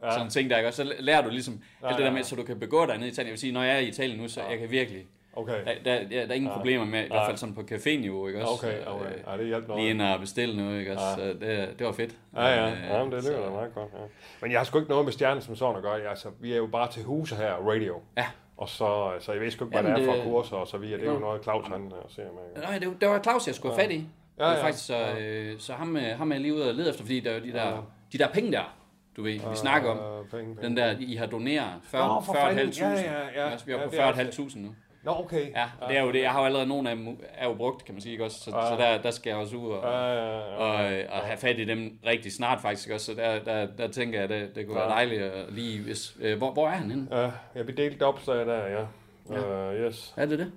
[0.01, 0.07] Ja.
[0.07, 0.13] Ja.
[0.13, 0.67] Sådan ting der, ikke?
[0.67, 2.23] Og så lærer du ligesom Ja, alt det der ja, med, ja.
[2.23, 3.27] så du kan begå dig nede i Italien.
[3.27, 4.49] Jeg vil sige, når jeg er i Italien nu, så Ja.
[4.49, 5.05] jeg kan virkelig...
[5.35, 5.65] Okay.
[5.65, 6.55] Der, der, der, der er ingen Ja.
[6.57, 7.07] problemer med, i Ja.
[7.07, 8.67] hvert fald sådan på café-niveau, ikke også?
[8.67, 9.05] Okay, okay.
[9.05, 9.83] Øh, Ja, det hjælper noget.
[9.83, 11.05] Lige ind og bestille noget, ikke også?
[11.17, 11.27] Ja.
[11.27, 12.15] Det, det var fedt.
[12.35, 13.89] Ja, ja, Øh, ja men det lyder da meget godt.
[13.93, 13.99] Ja.
[14.41, 15.93] Men jeg har sgu ikke noget med stjernen som sådan at gøre.
[15.93, 18.01] Jeg, altså, vi er jo bare til huse her, radio.
[18.17, 18.25] Ja.
[18.57, 20.77] Og så, så jeg ved sgu ikke, hvad Jamen, det er for kurser og så
[20.77, 20.99] videre.
[20.99, 22.63] Det er jo noget, Claus han øh, ser med.
[22.63, 24.07] Nej, det, det var Claus, jeg skulle have fat i.
[24.39, 24.63] Ja, Ja, ja.
[24.63, 27.31] Faktisk, så, øh, så ham, øh, ham er lige ude og lede efter, fordi der
[27.31, 27.75] er jo de der, Ja.
[28.13, 28.75] de der penge der,
[29.17, 29.97] du ved, vi snakker om.
[29.97, 30.67] Øh, penge, penge.
[30.67, 32.67] Den der, I har doneret 40 Nå, for fanden.
[32.69, 32.83] 40.500.
[32.83, 33.49] Ja, ja, ja.
[33.49, 34.75] Altså, vi er Ja, på det er 40.500 nu.
[35.05, 35.51] Nå, okay.
[35.51, 36.21] Ja, og det er jo det.
[36.21, 38.39] Jeg har jo allerede nogle af dem er jo brugt, kan man sige, ikke også?
[38.39, 38.69] Så, Ja.
[38.69, 40.55] så der, der skal jeg også ud og, Ja, ja, ja.
[40.55, 43.05] og, øh, og have fat i dem rigtig snart faktisk også.
[43.05, 44.93] Så der, der, der tænker jeg, det, det kunne være Ja.
[44.93, 45.83] dejligt at lige...
[45.83, 47.07] Hvis, øh, hvor, hvor er han henne?
[47.21, 48.85] Ja, jeg blev delt op, så jeg der, ja.
[49.29, 49.69] Ja.
[49.69, 50.13] Uh, yes.
[50.17, 50.51] Er det det?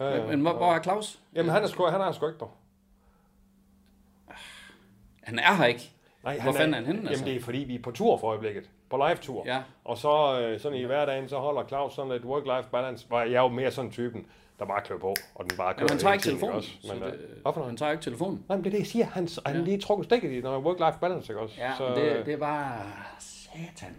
[0.00, 0.26] Ja, ja.
[0.26, 1.18] Men hvor, hvor er Claus?
[1.34, 2.56] Jamen, han er sgu, han er sgu ikke der.
[5.22, 5.90] Han er her ikke.
[6.24, 7.24] Nej, Hvor fanden er han henne, Jamen, altså?
[7.24, 8.70] det er fordi, vi er på tur for øjeblikket.
[8.90, 9.42] På live-tur.
[9.46, 9.58] Ja.
[9.84, 13.32] Og så øh, sådan i hverdagen, så holder Claus sådan lidt work-life balance, hvor jeg
[13.32, 14.26] er jo mere sådan typen,
[14.58, 16.56] der bare klør på, og den bare kører Jamen, han tager ikke telefonen.
[16.56, 16.70] Også.
[16.82, 17.66] Så Men, øh, det, noget?
[17.66, 18.44] han tager ikke telefonen.
[18.48, 19.06] Nej, men det er det, jeg siger.
[19.06, 19.62] Han, han Ja.
[19.62, 21.54] lige trukket stikket i noget work-life balance, ikke også?
[21.58, 22.80] Ja, så, det, øh, det er bare...
[23.18, 23.96] Satan.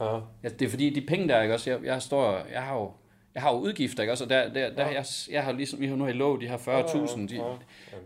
[0.00, 0.14] ja.
[0.42, 1.70] Ja, det er fordi, de penge der, ikke også?
[1.70, 2.38] Jeg, jeg står...
[2.52, 2.90] Jeg har jo...
[3.34, 4.24] Jeg har jo udgifter, ikke også?
[4.24, 4.92] Og der, der, der, Ja.
[4.94, 7.48] jeg, jeg har ligesom, vi har nu i lov, de her 40.000, de, Ja, ja.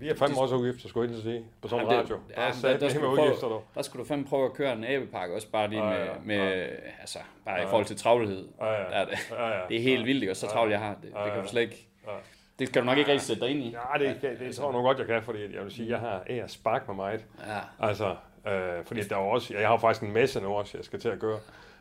[0.01, 2.23] vi er fandme også udgifter, skulle jeg ikke sige, på sådan en Jamen, det- radio.
[2.37, 4.73] ja, Der er der- der du prøve- udgifter, der skulle du fandme prøve at køre
[4.73, 6.67] en abepakke, også bare lige Ja, med, ja, med
[7.01, 7.67] altså, bare i Ja.
[7.67, 8.49] forhold til travlhed.
[8.61, 8.77] Ja, Der ja.
[8.91, 9.61] er det, Ja, ja.
[9.69, 10.33] det er helt vildt, ikke?
[10.33, 10.53] Og så Ja.
[10.53, 11.43] travlt jeg har, det, Ja, det kan ja.
[11.43, 11.87] du slet ikke...
[12.07, 12.13] Ja.
[12.59, 13.71] Det kan du nok ikke rigtig sætte dig ind i.
[13.95, 15.99] Ja, det, det, det tror jeg nu godt, jeg kan, fordi jeg vil sige, jeg
[15.99, 17.19] har har spark med mig.
[17.47, 17.87] Ja.
[17.89, 18.15] Altså,
[18.47, 21.09] Øh, fordi der er også, jeg har faktisk en messe nu også, jeg skal til
[21.09, 21.39] at gøre.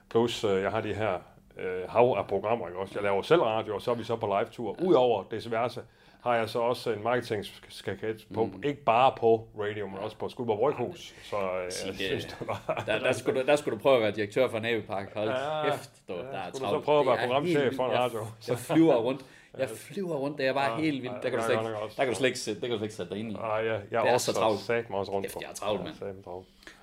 [0.09, 1.19] Plus, øh, jeg har de her
[1.59, 2.93] øh, hav af programmer, ikke også?
[2.95, 4.75] Jeg laver selv radio, og så er vi så på live-tur.
[4.81, 5.81] Udover det diverse,
[6.23, 8.63] har jeg så også en marketingskaket på, mm.
[8.63, 11.13] ikke bare på radio, men også på Skuldborg Bryghus.
[11.23, 11.97] Så øh, jeg Sig det.
[11.99, 12.83] synes, det var...
[12.85, 15.13] Der, der, skulle du, der skulle du prøve at være direktør for Navepark.
[15.15, 16.57] Hold Ja, kæft, du, ja, der er travlt.
[16.57, 18.19] så prøve at være programchef for en radio?
[18.47, 19.25] Jeg flyver rundt.
[19.59, 21.15] Jeg flyver rundt, det er bare Ja, helt vildt.
[21.15, 22.71] ja, Der kan du slet ikke, jeg der kan du slet ikke, sætte- det kan
[22.71, 23.33] du slet ikke sætte dig ind i.
[23.33, 24.59] Nej, jeg, jeg Det er så også travlt.
[24.59, 25.95] sat mig også rundt Kæft, jeg er travlt, mand.
[26.01, 26.31] Ja.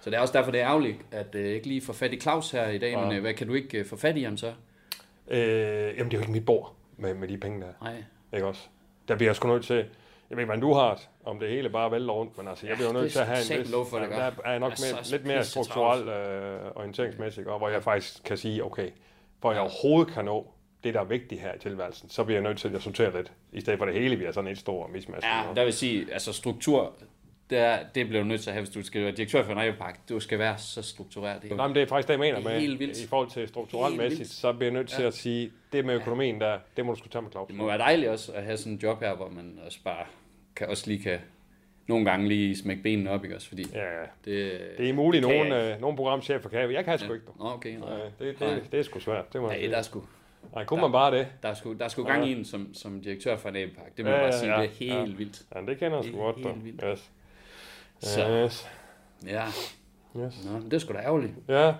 [0.00, 2.20] Så det er også derfor, det er ærgerligt, at øh, ikke lige får fat i
[2.20, 2.90] Claus her i dag.
[2.92, 3.00] Ja.
[3.04, 4.52] Men øh, hvad kan du ikke øh, få fat i ham så?
[5.28, 7.72] Øh, jamen, det er jo ikke mit bord med, med de penge der.
[7.82, 8.04] Nej.
[8.34, 8.62] Ikke også?
[9.08, 9.76] Der bliver jeg sgu nødt til...
[10.30, 12.66] Jeg ved ikke, hvordan du har det, om det hele bare vælter rundt, men altså,
[12.66, 14.30] jeg bliver jo Ja, nødt til at have en satme lov for, det ja, der
[14.44, 17.68] er jeg nok Jeg er mere, så lidt mere pisse strukturel øh, orienteringsmæssigt, og hvor
[17.68, 18.90] jeg faktisk kan sige, okay,
[19.42, 20.46] for jeg overhovedet kan nå
[20.84, 23.32] det, der er vigtigt her i tilværelsen, så bliver jeg nødt til at sortere lidt,
[23.52, 25.26] i stedet for det hele bliver sådan et stort mismatch.
[25.26, 26.92] Ja, der vil sige, altså struktur,
[27.50, 29.50] det, er, det bliver du nødt til at have, hvis du skal være direktør for
[29.52, 30.08] en Navepark.
[30.08, 31.42] Du skal være så struktureret.
[31.42, 33.00] Det er Nej, men det er faktisk det, jeg mener Det er med, helt vildt.
[33.00, 35.06] i forhold til strukturelt mæssigt, så bliver jeg nødt til Ja.
[35.08, 37.48] at sige, det med økonomien der, det må du skulle tage med Claus.
[37.48, 40.04] Det må være dejligt også at have sådan en job her, hvor man også bare
[40.56, 41.18] kan, også lige kan
[41.86, 43.48] nogle gange lige smække benene op, ikke også?
[43.48, 44.00] Fordi Ja, ja.
[44.24, 45.72] det, Det er muligt, det ikke.
[45.74, 46.72] øh, nogle programchefer kan.
[46.72, 47.34] Jeg kan sgu ikke, dog.
[47.38, 47.76] Nå, okay.
[47.76, 47.88] Nej.
[47.90, 48.54] Nej, det, Nej.
[48.54, 49.32] det, det, er sgu svært.
[49.32, 49.70] Det må sige.
[49.70, 50.02] der er sgu,
[50.54, 51.28] Nej, kunne man bare det?
[51.42, 53.96] der er sgu, der er sgu gang i en som, som direktør for en Navepark.
[53.96, 54.62] Det må Ja, jeg bare ja, sige, ja.
[54.62, 55.16] det er helt Ja.
[55.16, 55.42] vildt.
[55.54, 56.84] Ja, det kender jeg Det sgu er godt, helt vildt.
[56.90, 57.10] Yes.
[58.00, 58.28] Så.
[58.44, 58.68] Yes.
[59.26, 59.44] Ja,
[60.18, 60.44] Yes.
[60.44, 61.32] Nå, det er sgu da ærgerligt.
[61.48, 61.74] Ja,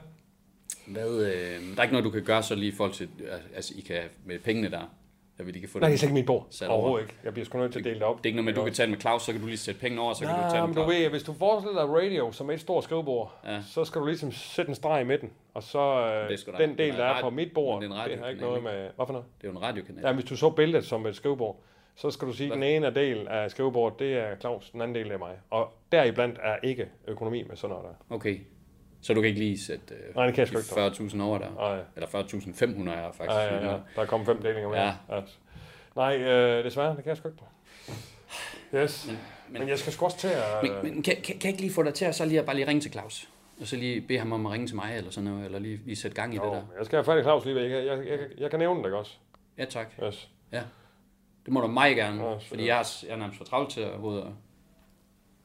[0.86, 3.08] Hvad, øh, der er ikke noget, du kan gøre så lige i forhold til,
[3.54, 4.94] altså I kan med pengene der,
[5.38, 5.98] der vil kan få nej, det er det.
[6.00, 6.46] slet ikke mit bord.
[6.50, 6.78] Sat over.
[6.78, 7.14] Overhovedet ikke.
[7.24, 8.18] Jeg bliver sgu nødt til at dele det op.
[8.18, 9.56] Det er ikke noget med, at du kan tage med Claus, så kan du lige
[9.56, 11.32] sætte pengene over, så kan du tage Nej, det men med du ved, hvis du
[11.32, 13.62] forestiller dig radio som et stort skrivebord, Ja.
[13.62, 15.30] så skal du ligesom sætte en streg i midten.
[15.54, 18.00] Og så øh, er den del, er der er på mit bord, det, det er
[18.22, 18.72] har ikke noget med...
[18.96, 19.26] Hvad for noget?
[19.42, 20.02] Det er jo en radiokanal.
[20.06, 21.56] Ja, hvis du så billedet som et skrivebord,
[21.96, 24.94] så skal du sige, at den ene del af skrivebordet, det er Claus, den anden
[24.94, 25.34] del er mig.
[25.50, 28.14] Og deriblandt er ikke økonomi med sådan noget der.
[28.14, 28.38] Okay.
[29.04, 31.08] Så du kan ikke lige sætte øh, Nej, det kan jeg sgu ikke, dog.
[31.10, 31.50] 40.000 over der?
[31.54, 31.80] Nej.
[31.96, 33.30] Eller 40.500 er faktisk.
[33.36, 33.76] Ja, ja, ja.
[33.96, 34.76] Der er kommet fem delinger med.
[34.78, 34.92] Ja.
[35.16, 35.20] Ja.
[35.96, 37.42] Nej, øh, desværre, det kan jeg sgu ikke.
[38.84, 39.06] Yes.
[39.06, 40.42] Men, men- men, jeg skal sgu også til at...
[40.62, 42.46] Men, men kan, kan, kan jeg ikke lige få dig til at så lige at
[42.46, 43.28] bare lige ringe til Claus?
[43.60, 45.80] Og så lige bede ham om at ringe til mig, eller sådan noget, eller lige,
[45.84, 46.62] lige sætte gang i Jo, det der.
[46.78, 47.62] jeg skal have fat i Claus lige ved.
[47.62, 49.12] Jeg, jeg, jeg, jeg kan nævne det, ikke også?
[49.58, 49.86] Ja, tak.
[50.06, 50.30] Yes.
[51.44, 53.80] Det må du meget gerne, Ja, fordi jeg er, jeg er nærmest for travlt til
[53.80, 54.32] at og,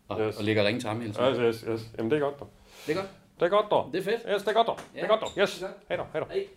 [0.07, 0.37] og, Yes.
[0.37, 1.41] og ligge og ringe til ham hele tiden.
[1.45, 1.89] Yes, yes, yes.
[1.97, 2.49] Jamen, det er godt, dog.
[2.87, 3.09] Det er godt.
[3.39, 3.89] Det er godt, dog.
[3.93, 4.21] Det er fedt.
[4.33, 4.77] Yes, det er godt, dog.
[4.77, 5.29] Det er Ja, godt, dog.
[5.37, 5.63] Yes.
[5.87, 6.29] Hej dog, hej dog.
[6.29, 6.47] Hej.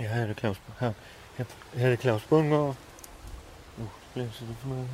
[0.00, 0.60] Ja, her er det Claus.
[0.80, 0.92] Her,
[1.36, 2.76] her, her er det Claus Bundgaard.
[4.14, 4.88] Blæser det for mig.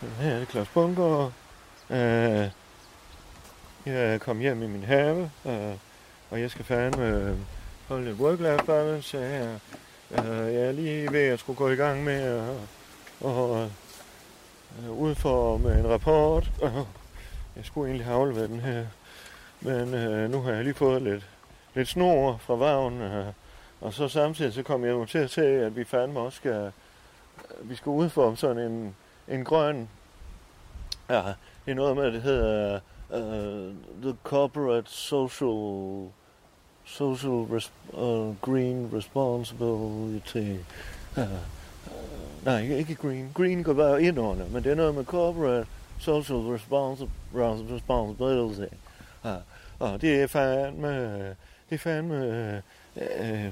[0.00, 1.30] Her er det Claus Bunker.
[1.88, 2.50] Uh, øh,
[3.86, 5.74] jeg kom hjem i min have, uh,
[6.30, 7.38] og jeg skal fandme uh,
[7.88, 9.58] holde lidt work-life balance her.
[10.10, 12.56] Uh, jeg er lige ved at skulle gå i gang med at
[13.20, 13.68] og,
[14.88, 16.50] uh, udforme en rapport.
[16.62, 16.86] Uh,
[17.56, 18.86] jeg skulle egentlig have afleveret den her.
[19.60, 21.26] Men øh, nu har jeg lige fået lidt,
[21.74, 23.00] lidt snor fra vagnen.
[23.00, 23.26] Øh,
[23.80, 26.72] og så samtidig så kom jeg nu til at se, at vi fandme også skal,
[27.60, 28.96] vi skal udforme sådan en,
[29.28, 29.88] en grøn...
[31.10, 31.22] Ja,
[31.64, 36.08] det er noget med, det hedder uh, The Corporate Social
[36.84, 40.60] Social res, uh, Green Responsibility.
[41.16, 43.30] Uh, uh, nej, ikke green.
[43.34, 45.66] Green går bare ind under, men det er noget med Corporate
[46.00, 48.74] Social responsi- Responsibility.
[49.24, 49.36] Ja,
[49.78, 51.34] og det er fandme, det
[51.70, 52.14] er fandme,
[52.96, 53.44] øh,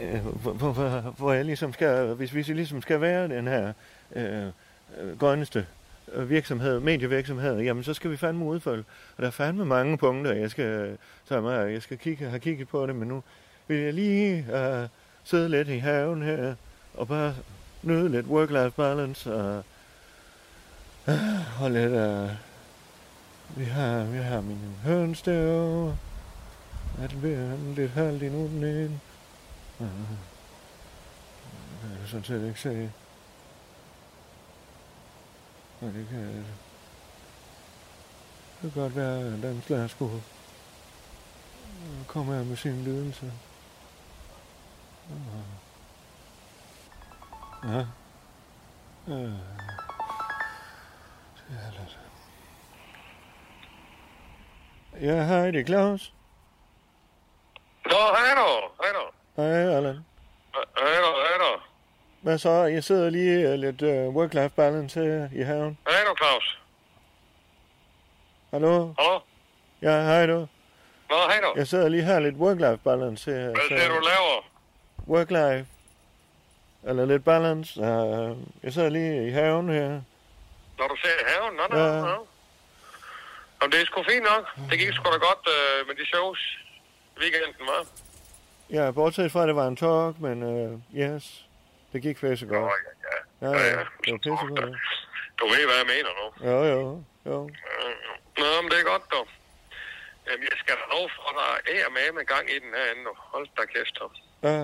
[0.00, 3.72] øh, hvor, hvor, hvor- hvor jeg ligesom skal, hvis vi ligesom skal være den her
[4.12, 4.52] øh, øh,
[5.00, 5.66] Øh, grønneste
[6.12, 8.84] øh, virksomhed, medievirksomhed, jamen så skal vi fandme udfølge.
[9.16, 10.98] Og der er fandme mange punkter, jeg skal
[11.28, 13.22] tage meget, øh, jeg skal kigge, have kigget på det, men nu
[13.68, 14.88] vil jeg lige uh,
[15.24, 16.54] sidde lidt i haven her,
[16.94, 17.34] og bare
[17.82, 19.64] nyde lidt work-life balance, og
[21.08, 22.30] uh, og lidt uh,
[23.56, 25.96] Vi har, vi har min høns derovre.
[27.02, 29.00] Er den ved at lidt halvt endnu den ene?
[29.80, 29.84] Ja.
[31.82, 32.90] Det kan sådan set ikke se.
[35.80, 36.46] Nej, det kan.
[38.62, 40.22] Det kan godt være, at den slags skulle
[42.06, 43.32] komme her med sin lidelse.
[47.64, 47.86] Ja.
[49.08, 49.32] Ja.
[55.00, 55.24] Ja.
[55.24, 56.12] Hej, det er Claus.
[57.84, 58.48] Nå, hej du,
[58.82, 59.10] hej du.
[59.42, 60.04] Hej, Allan.
[60.54, 61.60] Hej du, hej du.
[62.28, 62.50] Hvad så?
[62.50, 65.78] Jeg sidder lige uh, lidt uh, work-life balance her i haven.
[65.88, 66.58] Hej du, Claus.
[68.50, 68.94] Hallo?
[68.98, 69.20] Hallo?
[69.82, 70.38] Ja, hej du.
[71.10, 71.52] Nå, hej du.
[71.56, 73.44] Jeg sidder lige her lidt work-life balance her.
[73.44, 74.44] Hvad ser du laver?
[75.08, 75.66] Work-life.
[76.88, 77.80] Eller lidt balance.
[77.80, 80.00] Uh, jeg sidder lige i haven her.
[80.78, 81.56] Når du ser i haven?
[81.56, 82.00] Nå, nå, Ja.
[82.00, 82.26] nå.
[83.62, 84.70] Jamen, det er sgu fint nok.
[84.70, 86.58] Det gik sgu da godt øh, med de shows
[87.20, 87.86] weekenden, hva'?
[88.70, 91.44] Ja, bortset fra, at det var en talk, men uh, yes,
[91.92, 92.72] det gik pisse Nå, godt.
[93.02, 93.08] ja,
[93.46, 93.48] ja.
[93.50, 93.84] Ja, ja, ja, ja.
[94.06, 94.76] det var pisse godt.
[95.40, 96.26] Du ved, hvad jeg mener nu.
[96.50, 96.80] Jo, jo,
[97.26, 97.38] jo.
[98.38, 99.26] Nå, men det er godt, dog.
[100.26, 101.48] Jamen, jeg skal da lov for, der
[101.86, 103.10] er med med gang i den her ende.
[103.16, 104.12] Hold da kæft, dog.
[104.42, 104.60] Ja,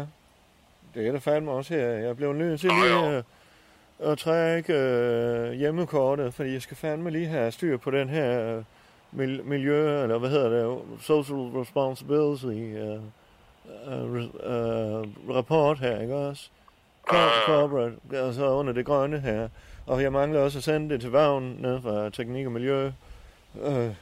[0.94, 1.87] det er der fandme også her.
[1.88, 3.22] Jeg blev nødt til Nå, lige øh,
[4.12, 8.62] at trække øh, hjemmekortet, fordi jeg skal fandme lige have styr på den her øh,
[9.12, 13.00] mil- miljø, eller hvad hedder det, social responsibility øh,
[13.87, 16.48] øh, øh, rapport her, ikke også?
[17.07, 19.49] Cor- corporate, altså under det grønne her.
[19.87, 22.87] Og jeg mangler også at sende det til Vagn ned fra Teknik og Miljø.
[23.62, 23.93] Øh, Øh,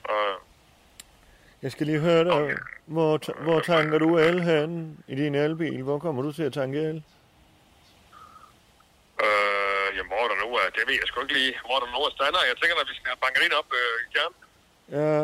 [1.63, 5.83] jeg skal lige høre dig, hvor, hvor tanker du el hen i din elbil?
[5.83, 7.03] Hvor kommer du til at tanke el?
[9.25, 11.55] øh, jamen, hvor er der nu er, det ved jeg sgu ikke lige.
[11.67, 12.39] Hvor er der nu er stander?
[12.49, 14.37] Jeg tænker, at vi skal have bankeriet op øh, i kernen.
[14.99, 15.21] Ja,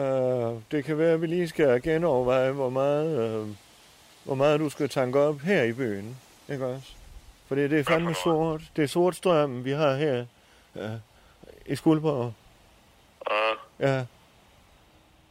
[0.00, 3.46] øh, det kan være, at vi lige skal genoverveje, hvor meget, øh,
[4.24, 6.18] hvor meget du skal tanke op her i byen.
[6.52, 6.92] Ikke også?
[7.48, 8.60] For det, det er fandme sort.
[8.76, 10.24] Det er sort strøm, vi har her
[10.76, 10.90] øh,
[11.66, 12.34] i Skuldborg.
[13.30, 13.96] Øh, Ja,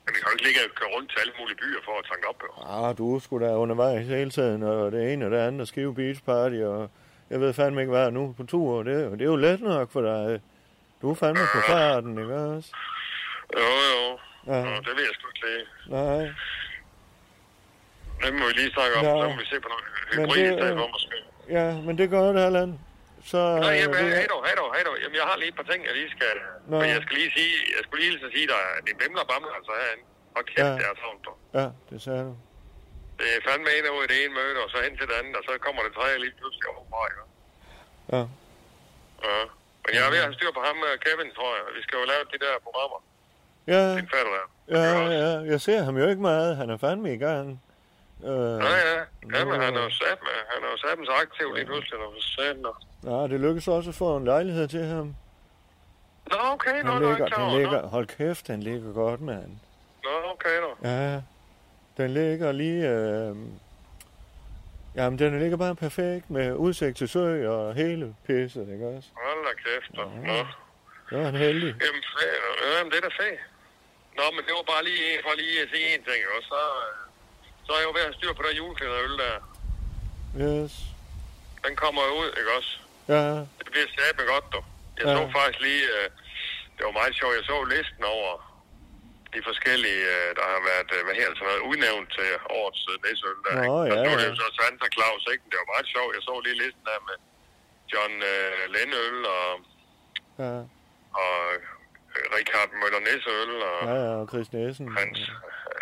[0.06, 2.06] men vi kan jo ikke ligge og køre rundt til alle mulige byer for at
[2.12, 2.88] tanke op, jo.
[2.88, 5.96] ah, du skulle da undervejs hele tiden, og det ene og det andet, og Skive
[5.96, 6.90] Beach Party, og
[7.30, 8.84] jeg ved fandme ikke, hvad er nu på tur.
[8.84, 10.42] Det, det er jo let nok for dig.
[11.02, 12.70] Du er fandme på farten, ikke også?
[13.58, 13.62] Jo,
[13.94, 14.20] jo.
[14.54, 15.66] Ja, Nå, det ved jeg sgu ikke lige.
[15.86, 16.32] nej.
[18.24, 19.14] Det må vi lige snakke om, Nå.
[19.22, 21.18] så må vi se på noget hybrid i stedet øh, for måske.
[21.58, 22.72] Ja, men det gør det, Allan.
[23.32, 24.96] Så, Nå, jamen, det, hej dog, hej dog, hej dog.
[25.04, 26.36] Jamen, jeg har lige et par ting, jeg lige skal...
[26.72, 26.76] Nå.
[26.82, 29.54] Men jeg skal lige sige, jeg skulle lige at sige, der er det bimler bamler
[29.60, 30.06] altså herinde.
[30.38, 30.68] Og kæft, Ja.
[30.72, 30.78] ja.
[30.80, 31.38] det er sådan, dog.
[31.60, 32.34] ja, det sagde du.
[33.20, 35.34] Det er fandme en ud i det ene møde, og så hen til det andet,
[35.40, 37.24] og så kommer det tredje lige pludselig overfra, ikke?
[38.14, 38.22] Ja.
[39.28, 39.40] Ja.
[39.84, 41.64] Men jeg er ved at have styr på ham, øh, Kevin, tror jeg.
[41.78, 43.00] Vi skal jo lave de der programmer.
[43.74, 44.46] Ja, Din fatter der.
[44.78, 44.86] ja,
[45.22, 46.50] ja, jeg ser ham jo ikke meget.
[46.62, 47.46] Han er fandme i gang.
[48.26, 49.00] Øh, Ja, ja.
[49.36, 51.66] Ja, men han er jo sat med, han er jo sat med så aktiv lige
[51.66, 52.12] pludselig, når
[53.04, 53.12] med.
[53.12, 55.16] ja, det lykkedes også at få en lejlighed til ham.
[56.32, 59.52] Nå, okay, Han nå, ligger, ikke klar han ligger, hold kæft, han ligger godt, mand.
[60.04, 60.90] Nå, okay, nå.
[60.90, 61.22] Ja,
[61.98, 62.90] den ligger lige...
[62.90, 63.36] Øh,
[64.96, 69.10] jamen, den ligger bare perfekt med udsigt til sø og hele pisset, ikke også?
[69.16, 70.04] Hold da kæft, nå.
[70.04, 70.38] Nå.
[71.10, 71.76] Det var han heldig.
[71.86, 72.78] Jamen, fedt.
[72.78, 73.40] Jamen, det er da fedt.
[74.18, 76.48] Nå, men det var bare lige for lige at sige en ting, også?
[76.48, 77.11] Så, øh,
[77.72, 79.36] så er jeg jo ved at styr på den juleklæderøl der.
[80.46, 80.74] Yes.
[81.66, 82.74] Den kommer jo ud, ikke også?
[83.14, 83.24] Ja,
[83.60, 84.60] Det bliver sæbe godt, du.
[84.98, 85.14] Jeg Ja.
[85.18, 86.08] så faktisk lige, øh,
[86.76, 88.32] det var meget sjovt, jeg så listen over
[89.34, 92.30] de forskellige, øh, der har været, øh, hvad her, altså været udnævnt til
[92.60, 93.54] årets øh, næsøl der.
[93.56, 93.94] Nå, ikke?
[93.94, 94.32] Og ja, nu er det ja.
[94.34, 95.44] jo så Santa Claus, ikke?
[95.52, 96.12] Det var meget sjovt.
[96.16, 97.18] Jeg så lige listen der med
[97.92, 99.50] John øh, Lennøl og,
[100.44, 100.54] ja,
[101.24, 101.34] og
[102.38, 104.88] Richard Møller Næsøl og ja, ja, og Chris Nielsen.
[104.98, 105.20] Hans,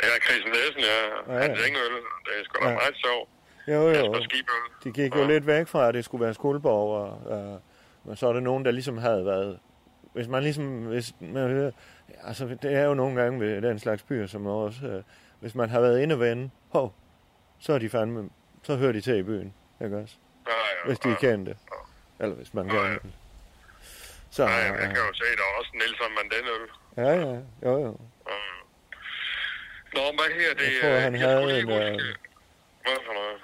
[0.04, 1.00] ja, Chris Nielsen, ja,
[1.34, 1.68] Ja, Hans ja.
[1.68, 1.94] Engøl.
[2.26, 2.74] Det er sgu da Ja.
[2.76, 3.30] meget sjovt.
[3.68, 4.14] Jo, jo.
[4.84, 5.28] De gik jo Ja.
[5.28, 7.60] lidt væk fra, at det skulle være Skuldborg, og, øh,
[8.12, 9.60] og så er der nogen, der ligesom havde været...
[10.14, 10.86] Hvis man ligesom...
[10.86, 11.72] Hvis man, hører-
[12.24, 14.86] altså, det er jo nogle gange ved den slags byer, som også...
[14.86, 15.04] Øh,
[15.40, 16.94] hvis man har været inde og vende, hov,
[17.60, 18.30] så er de fandme...
[18.64, 20.16] Så hører de til i byen, ikke også?
[20.48, 21.16] Ja, ja, Hvis de ja.
[21.16, 21.56] kendte.
[22.20, 22.92] Eller hvis man Ja, kan.
[22.92, 22.98] ja.
[24.32, 26.64] Så, Ja, ja, jeg øh, kan jo se, der er også Nelson Mandenøl.
[26.98, 27.98] ja, ja, jo, jo.
[29.94, 30.62] Nå, hvad her det?
[30.64, 32.00] Jeg tror, øh, han jeg havde en, øh,
[32.84, 33.38] Hvad for noget?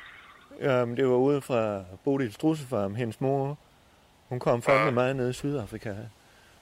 [0.62, 3.58] Jamen, det var ude fra Bodil Strussefarm, hendes mor.
[4.30, 4.91] Hun kom fandme Ja.
[4.91, 5.93] meget ned i Sydafrika.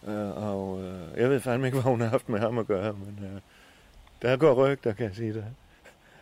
[0.01, 2.93] Uh, og uh, jeg ved fandme ikke, hvad hun har haft med ham at gøre,
[2.93, 3.41] men uh,
[4.21, 5.45] der går rygter, kan jeg sige det.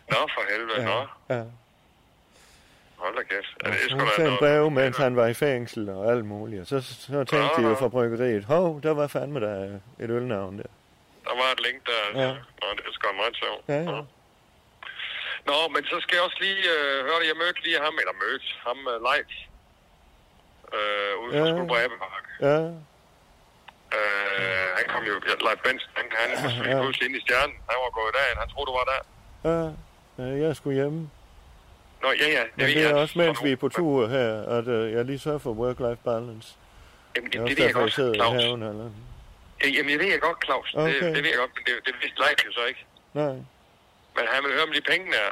[0.09, 1.05] Nå, for helvede, nå.
[1.35, 1.43] ja.
[3.03, 3.51] Hold da kæft.
[3.63, 6.61] Ja, det Hun sendte brev, mens han var i fængsel og alt muligt.
[6.61, 9.55] Og så, så tænkte Ja, de jo fra bryggeriet, hov, der var fandme der
[10.03, 10.69] et ølnavn der.
[11.27, 12.21] Der var et link der.
[12.21, 12.27] Ja.
[12.61, 13.63] Nå, det er sgu meget sjovt.
[13.67, 14.01] Ja, ja.
[15.49, 17.27] Nå, men så skal jeg også lige øh, høre det.
[17.31, 19.31] Jeg mødte lige ham, eller mødte ham uh, live.
[20.75, 21.45] Øh, ude Ja.
[21.51, 22.25] Skuldborg Abepark.
[22.47, 22.57] Ja,
[23.99, 25.13] Øh, han kom jo,
[25.47, 26.29] Leif Benson, han, han
[26.65, 26.71] Ja.
[26.75, 26.81] ja.
[26.81, 27.55] pludselig ind i stjernen.
[27.69, 28.37] Han var gået derind.
[28.43, 29.01] Han troede, du var der.
[29.49, 29.59] ja.
[30.23, 31.09] ja jeg skulle hjemme.
[32.01, 32.43] Nå, ja, ja.
[32.55, 32.95] Men ved det er jeg.
[32.95, 36.55] også, mens vi er på tur her, at uh, jeg lige sørger for work-life balance.
[37.15, 38.17] Jamen, Det er det, det ved jeg godt, Claus.
[38.43, 38.89] haven, eller?
[39.63, 40.73] Ja, Jamen, jeg ved jeg godt, Claus.
[40.75, 40.93] Okay.
[40.93, 42.85] Det, det ved jeg godt, men det, det vidste Leif jo så ikke.
[43.13, 43.33] Nej.
[44.15, 45.29] Men han vil høre om de penge der.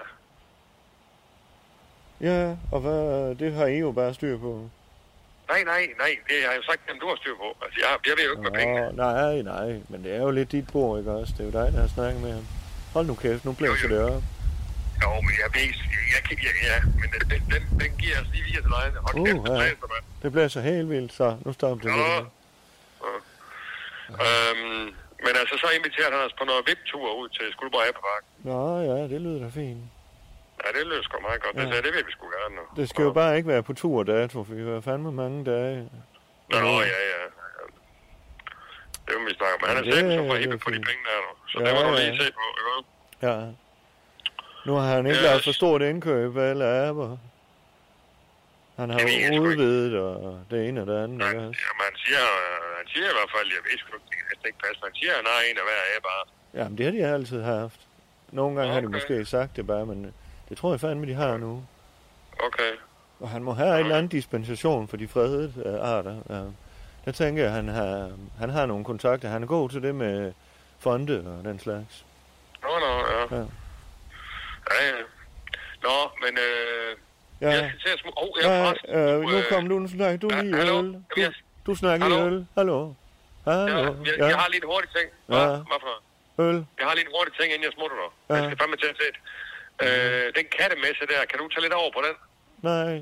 [2.22, 4.70] Ja, og hvad, det har I jo bare styr på.
[5.50, 7.58] Nej, nej, nej, det har jeg jo sagt, at du har styr på.
[7.64, 8.82] Altså, jeg, jeg ved jo ikke med pengene.
[8.92, 11.34] Nå, nej, nej, men det er jo lidt dit bord, ikke også?
[11.38, 12.46] Det er jo dig, der har snakket med ham.
[12.94, 14.24] Hold nu kæft, nu blæser det op.
[15.04, 15.70] Jo, men jeg ved,
[16.14, 18.86] jeg, jeg, jeg, ja, men den, den, den, den giver jeg lige via til dig.
[19.06, 19.58] Hold Uh, kæft, det ja.
[19.60, 20.04] blæser, mand.
[20.24, 21.98] Det blæser helt vildt, så nu stopper det Nå.
[21.98, 22.28] lidt.
[24.26, 24.86] Øhm,
[25.26, 28.24] men altså, så inviterer han os på noget VIP-tur ud til Skuldborg Abepark.
[28.50, 28.60] Nå
[28.90, 29.84] ja, det lyder da fint.
[30.64, 31.56] Ja, det lyder sgu meget godt.
[31.56, 31.76] Det, Ja.
[31.76, 31.82] ja.
[31.86, 32.62] det vil vi sgu gerne nu.
[32.80, 35.78] Det skal jo bare ikke være på tur dato, for vi har fandme mange dage.
[36.50, 36.58] Nå,
[36.94, 37.22] ja, ja.
[39.08, 39.62] Det vil vi snakke om.
[39.70, 41.32] Han er Ja, det selv så for det hippe på de penge der nu.
[41.52, 42.10] Så Ja, det må du ja.
[42.10, 42.44] lige se på.
[42.78, 42.90] ikke?
[43.28, 43.36] Ja.
[44.66, 45.26] Nu har han ikke Ja.
[45.26, 47.18] lavet for stort indkøb af alle aber.
[48.78, 51.22] Han har jo udvidet og det ene og det andet.
[51.22, 51.36] Også?
[51.36, 51.52] jamen,
[51.88, 52.20] han siger,
[52.78, 55.26] han siger i hvert fald, jeg ved sgu ikke, ikke passe, men han siger, han
[55.26, 56.24] har en af hver bare.
[56.64, 57.80] Jamen, det har de altid haft.
[58.32, 58.96] Nogle gange har de Okay.
[58.96, 60.14] måske sagt det bare, men
[60.50, 61.64] det tror jeg fandme, de har nu.
[62.44, 62.72] Okay.
[63.20, 66.16] Og han må have en eller anden dispensation for de fredede øh, arter.
[66.30, 66.42] Ja.
[67.06, 69.30] Der tænker jeg, at han har, han har nogle kontakter.
[69.30, 70.34] Han er god til det med
[70.80, 72.06] fonde og den slags.
[72.62, 73.38] Nå, nå, ja.
[73.40, 73.46] Ja.
[74.72, 75.02] Ja, ja.
[75.86, 76.92] Nå, men øh,
[77.42, 78.96] Ja, jeg skal til at oh, jeg ja forresten...
[78.96, 80.78] øh, nu kom du, nu snakker du ja, lige hallo?
[80.80, 80.90] øl.
[80.94, 81.34] Du, jeg-
[81.68, 82.20] du snakker Hallo?
[82.28, 82.38] øl.
[82.58, 82.80] Hallo?
[83.48, 83.80] Hallo?
[83.82, 85.08] Ja, jeg, jeg, har lige en hurtig ting.
[85.32, 85.38] Hvad?
[85.40, 85.48] Ja.
[85.70, 85.96] Hvad for?
[86.44, 86.58] Øl?
[86.80, 88.10] Jeg har lige en hurtig ting, inden jeg smutter dig.
[88.30, 88.34] Ja.
[88.36, 89.22] Jeg skal fandme til at se det.
[89.86, 92.16] Øh, den kattemesse der, kan du tage lidt over på den?
[92.70, 92.94] Nej,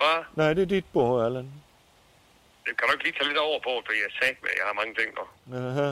[0.00, 0.18] Hvad?
[0.40, 1.48] nej, det er dit bord, Allan.
[2.66, 4.74] Det kan du ikke lige tage lidt over på, for jeg sagde med, jeg har
[4.80, 5.24] mange ting nu.
[5.60, 5.88] Aha.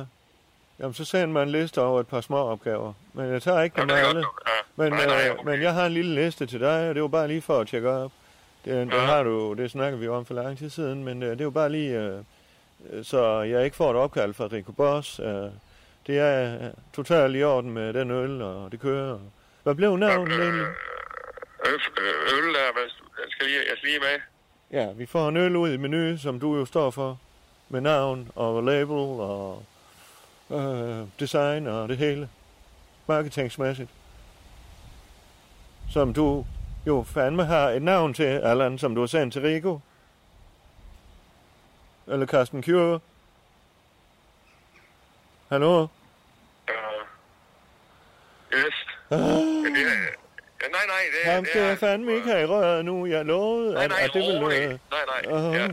[0.81, 2.93] Jamen, så send mig en liste over et par små opgaver.
[3.13, 4.19] Men jeg tager ikke dem det er alle.
[4.21, 4.53] Ja.
[4.77, 5.45] Men, nej, nej, øh, okay.
[5.51, 7.67] men jeg har en lille liste til dig, og det var bare lige for at
[7.69, 8.13] tjekke op.
[8.65, 8.99] Det, det Ja.
[8.99, 11.51] har du, det snakker vi om for lang tid siden, men øh, det er jo
[11.51, 12.19] bare lige, øh,
[12.93, 15.21] øh, så jeg ikke får et opkald fra Rico Boss.
[15.21, 15.27] Øh,
[16.07, 16.61] det er øh,
[16.95, 19.19] totalt i orden med den øl, og det kører.
[19.63, 20.67] Hvad blev navnet egentlig?
[21.67, 22.61] Øl, øh, øl der,
[23.19, 24.21] jeg skal lige, jeg skal lige med.
[24.81, 27.19] Ja, vi får en øl ud i menu, som du jo står for,
[27.69, 29.63] med navn og label og
[30.51, 32.29] øh, design og det hele.
[33.07, 33.91] Marketingsmæssigt.
[35.91, 36.47] Som du
[36.87, 39.81] jo fandme har et navn til, Allan, som du har sendt til Rico.
[42.07, 43.01] Eller Carsten Cure.
[45.49, 45.83] Hallo?
[45.83, 45.89] Uh,
[48.55, 48.75] yes.
[49.11, 49.91] Ah, Men det er,
[50.63, 51.35] ja, nej, nej, det er...
[51.35, 53.07] ham skal jeg fandme ikke have i røret nu.
[53.07, 54.41] Jeg lovede, Nej, at, nej, at det ville...
[54.41, 55.57] Nej, nej, Aha.
[55.57, 55.69] ja.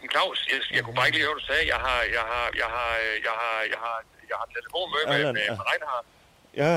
[0.00, 1.64] Men Claus, jeg, jeg kunne bare ikke lige høre, hvad du sagde.
[1.74, 2.90] Jeg har, jeg har, jeg har,
[3.26, 3.96] jeg har, jeg har,
[4.30, 5.50] jeg har telefonmøde med, med, ja.
[5.58, 6.06] med Reinhardt.
[6.62, 6.74] ja,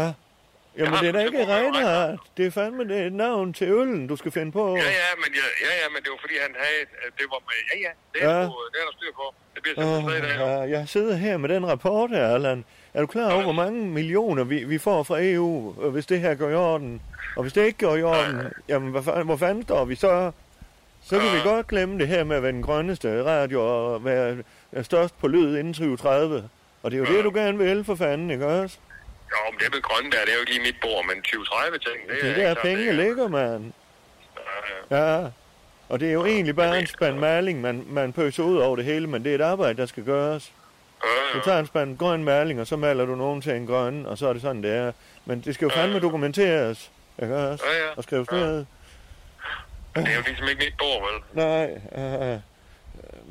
[0.77, 2.21] Jamen, det er da ikke Reinhardt.
[2.37, 4.63] Det er fandme det er et navn til øllen, du skal finde på.
[4.75, 6.81] Ja, ja, men, ja, ja, ja, men det var fordi, han havde...
[7.19, 7.57] Det var med...
[7.71, 8.39] Ja, ja, det er, Ja.
[8.41, 8.45] ja.
[8.47, 9.25] Sgu, det er der styr på.
[9.55, 10.61] Det bliver simpelthen oh, ja.
[10.61, 12.65] ja, jeg sidder her med den rapport her, Allan.
[12.93, 16.35] Er du klar over, hvor mange millioner vi, vi får fra EU, hvis det her
[16.35, 17.01] går i orden?
[17.35, 20.31] Og hvis det ikke går i orden, jamen, hvad, fa- hvor fanden står vi så?
[21.03, 21.43] Så kan vi Ja.
[21.43, 23.61] godt glemme det her med at være den grønneste radio
[23.93, 24.37] og være
[24.83, 26.49] størst på lyd inden 2030.
[26.83, 28.77] Og det er jo det, du gerne vil, for fanden, ikke også?
[29.31, 31.77] Jo, men det med grønne der, det er jo ikke lige mit bord, men 2030
[31.77, 33.71] ting, det, Det er der så- pengene det, ligger, mand.
[34.91, 35.21] Ja, ja.
[35.21, 35.27] Ja.
[35.89, 38.85] Og det er jo egentlig bare en spand maling, man, man pøser ud over det
[38.85, 40.51] hele, men det er et arbejde, der skal gøres.
[41.03, 41.43] Ja, Du ja.
[41.43, 44.27] tager en spand grøn maling, og så maler du nogen til en grøn, og så
[44.27, 44.91] er det sådan, det er.
[45.25, 47.63] Men det skal jo fandme dokumenteres, ikke også?
[47.65, 47.89] Ja, ja.
[47.97, 48.37] Og skrives Ja.
[48.37, 48.65] ned.
[49.95, 51.21] Det er jo ligesom ikke mit bord, vel?
[51.33, 51.81] Nej,
[52.35, 52.39] uh,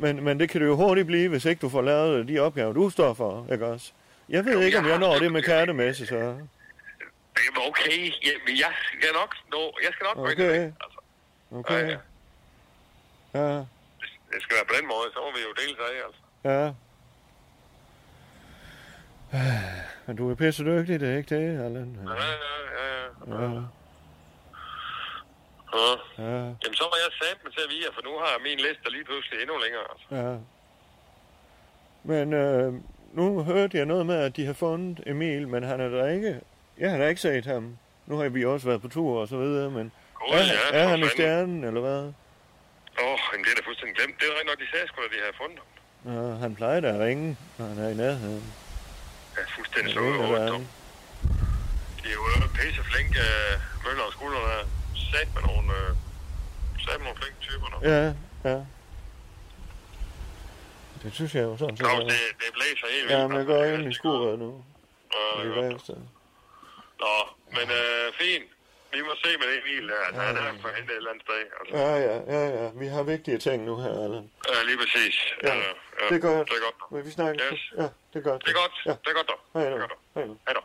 [0.02, 2.72] men, men det kan det jo hurtigt blive, hvis ikke du får lavet de opgaver,
[2.72, 3.92] du står for, ikke også?
[4.28, 6.14] Jeg ved Jo, ikke, om jeg jeg når det med kattemesse, så.
[6.16, 7.98] Det er okay.
[7.98, 9.72] Jamen, jeg skal nok nå...
[9.82, 10.36] Jeg skal nok Okay.
[10.36, 10.74] det.
[10.80, 11.00] Altså,
[11.52, 11.88] Okay.
[11.90, 11.96] Ja,
[13.34, 13.56] Ja,
[14.32, 16.20] det skal være på den måde, så må vi jo dele sig af, altså.
[16.44, 16.72] ja.
[20.06, 21.98] Men du er pisse dygtig, det er ikke det, Allan?
[22.06, 22.18] Ja, ja,
[22.78, 23.54] ja, ja.
[23.54, 23.60] Ja,
[25.76, 25.90] ja.
[26.24, 28.90] ja, Jamen, så var jeg sat med til at vide, for nu har min liste
[28.90, 30.06] lige pludselig endnu længere, altså.
[30.20, 30.36] ja.
[32.02, 32.74] Men øh,
[33.12, 36.40] nu hørte jeg noget med, at de har fundet Emil, men han er der ikke.
[36.78, 37.78] Jeg har da ikke set ham.
[38.06, 40.88] Nu har vi også været på tur og så videre, men Gud, er, ja, er
[40.88, 42.00] han i stjernen, eller hvad?
[43.02, 44.14] Åh, oh, det er da fuldstændig glemt.
[44.20, 45.68] Det er rigtigt nok, de sagde sgu, at de havde fundet ham.
[46.14, 48.44] Ja, han plejer da at ringe, når han er i nærheden.
[49.36, 50.60] Ja, fuldstændig så er dog.
[52.02, 52.24] De er jo
[52.58, 53.52] pisse flink uh,
[53.84, 54.79] møller og skuldrene.
[55.12, 55.96] Sat med nogle, uh,
[56.84, 57.88] sat med nogle flinke typer nu.
[57.90, 58.02] Ja,
[58.50, 58.58] ja.
[61.02, 61.86] Det synes jeg jo sådan set.
[61.86, 62.08] Er- det,
[62.42, 63.10] det blæser helt vildt.
[63.20, 64.64] Ja, men jeg går ind i skuret nu.
[65.14, 65.92] Ja, det det er værste.
[67.02, 67.14] Nå,
[67.56, 68.44] men øh, fint.
[68.94, 70.00] Vi må se med det Emil der.
[70.06, 71.40] Altså, han er for hente et eller andet sted.
[71.60, 71.76] Altså.
[71.76, 72.70] Ja, ja, ja, ja.
[72.74, 74.30] Vi har vigtige ting nu her, Allan.
[74.52, 75.16] Ja, lige præcis.
[75.42, 75.62] Ja, Øh,
[76.00, 76.48] ja, det er godt.
[76.48, 76.92] Det er godt.
[76.92, 77.44] Men vi snakker.
[77.52, 77.60] Yes.
[77.76, 77.82] Ja,
[78.12, 78.42] det er godt.
[78.44, 78.74] Det er godt.
[78.86, 78.90] Ja.
[78.90, 79.40] Det er godt, dog.
[79.54, 79.98] Hej Det dog.
[80.46, 80.60] Hej då.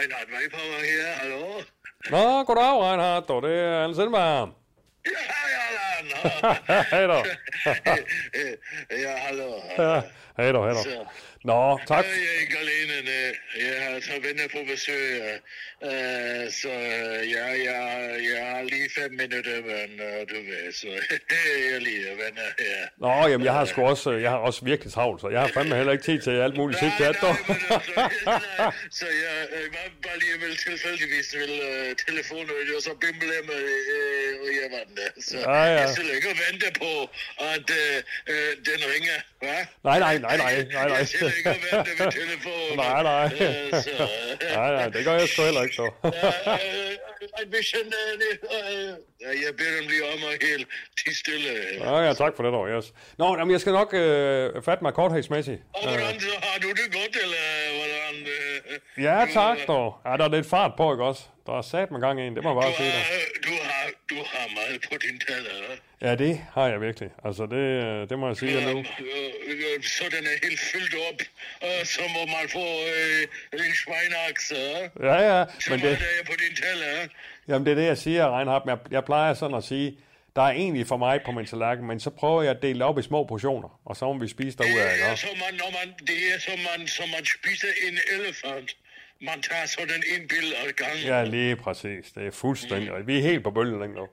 [0.00, 1.62] Reinhard Weipauer her, hallo.
[2.10, 4.54] Nå, goddag, Reinhard, og det er Hans Indvarm.
[5.04, 5.64] Ja, ja,
[6.42, 7.18] ja, hej då.
[9.04, 9.50] ja, hallo.
[9.76, 10.02] Ja,
[10.36, 10.80] hej då, hej då.
[10.82, 11.06] Så.
[11.44, 12.04] Nå, tak.
[12.04, 13.10] Jeg er ikke alene.
[13.10, 13.34] øh,
[13.66, 15.20] Jeg har så venner på besøg.
[15.84, 16.68] øh, Så
[17.36, 17.80] ja, jeg,
[18.32, 20.86] jeg har lige fem minutter, men øh, du ved, så
[21.30, 22.80] jeg er lige venner her.
[22.98, 25.76] Nå, jamen, jeg har sgu også, jeg har også virkelig travlt, så jeg har fandme
[25.76, 27.30] heller ikke tid til alt muligt Nej, nej, men altså,
[28.26, 33.34] nej, så jeg øh, var bare lige vel tilfældigvis vil øh, telefonen, og så bimble
[33.50, 33.62] med,
[33.96, 35.10] øh, og jeg var der.
[35.28, 35.80] Så Ja, ja.
[35.80, 36.92] jeg sidder ikke og venter på,
[37.54, 37.96] at øh,
[38.32, 39.58] øh, den ringer, hva?
[39.88, 41.04] Nej, nej, nej, nej, nej, nej.
[41.30, 42.76] Sidder ikke og venter ved telefonen.
[42.76, 43.24] Nej, nej.
[43.24, 45.92] Øh, så, øh, Nej, nej, det gør jeg sgu heller ikke, dog.
[46.04, 46.12] øh,
[49.44, 50.68] jeg, beder dem lige om at helt
[51.04, 51.48] til stille.
[51.80, 52.92] Ja, ja, tak for det, dog, yes.
[53.18, 55.60] Nå, jamen, jeg skal nok øh, fatte mig korthedsmæssigt.
[55.74, 57.42] Og hvordan så har du det godt, eller
[57.78, 58.14] hvordan?
[58.26, 59.94] Øh, Ja, tak, dog.
[60.06, 61.22] Ja, der er lidt fart på, ikke også?
[61.46, 63.04] Der er sat med gang i en, det må bare sige dig.
[63.44, 65.50] du, har, du har meget på din taler?
[66.00, 67.10] Ja, det har jeg virkelig.
[67.24, 68.78] Altså, det, det må jeg sige dig nu.
[68.78, 68.84] Øh,
[69.46, 71.20] øh, Så den er helt fyldt op,
[71.60, 73.22] og så må man få øh,
[73.66, 75.06] en svejnaks, hva'?
[75.06, 77.08] Ja, ja, Så men det, er på din taler,
[77.48, 78.64] jamen, det er det, jeg siger, Reinhardt.
[78.66, 79.98] Jeg, jeg plejer sådan at sige,
[80.36, 82.98] der er egentlig for mig på min tallerken, men så prøver jeg at dele op
[82.98, 85.70] i små portioner, og så må vi spise derud af, Det er, som man, når
[85.78, 88.76] man, det er som man, som man spiser en elefant.
[89.20, 91.06] Man tager sådan en billede ad gangen.
[91.06, 92.12] Ja, lige præcis.
[92.14, 92.92] Det er fuldstændig.
[92.98, 93.06] Mm.
[93.06, 94.08] Vi er helt på bølgen nu.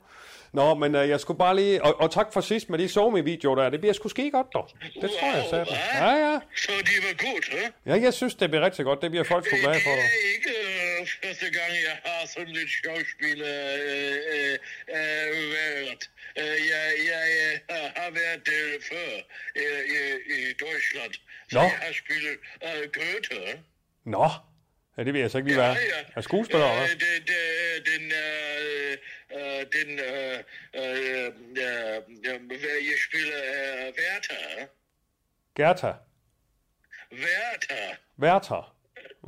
[0.53, 1.83] Nå, men øh, jeg skulle bare lige...
[1.83, 3.69] Og, og tak for sidst med de Somi-videoer der.
[3.69, 4.69] Det bliver sgu ske godt, dog.
[5.01, 5.97] Det tror jeg, hva'?
[6.03, 6.39] Ja, ja.
[6.55, 7.71] Så de var godt, hva'?
[7.85, 9.01] Ja, jeg synes, det bliver rigtig godt.
[9.01, 9.89] Det bliver folk sgu glade for.
[9.89, 10.53] Det er ikke
[11.01, 13.55] øh, første gang, jeg har sådan lidt sjovspiller
[13.85, 14.55] øh, øh,
[14.97, 16.01] øh, været.
[16.39, 17.25] Øh, jeg, jeg
[17.71, 19.11] øh, har været det før
[19.55, 19.99] øh, i,
[20.35, 21.13] i Deutschland.
[21.49, 21.61] Så Nå.
[21.61, 23.59] jeg har spillet øh, Goethe.
[24.05, 24.29] Nå,
[24.97, 25.75] ja, det vil jeg så ikke lige være.
[26.15, 26.93] Er skuespiller, Øh, hva'?
[26.93, 27.37] det, det,
[27.87, 28.97] den, øh,
[29.35, 30.39] øh, den, øh,
[30.75, 32.01] øh, øh,
[32.51, 34.67] øh, jeg spiller øh, Werther.
[35.55, 35.93] Gerta.
[37.11, 37.95] Werther.
[38.19, 38.75] Werther.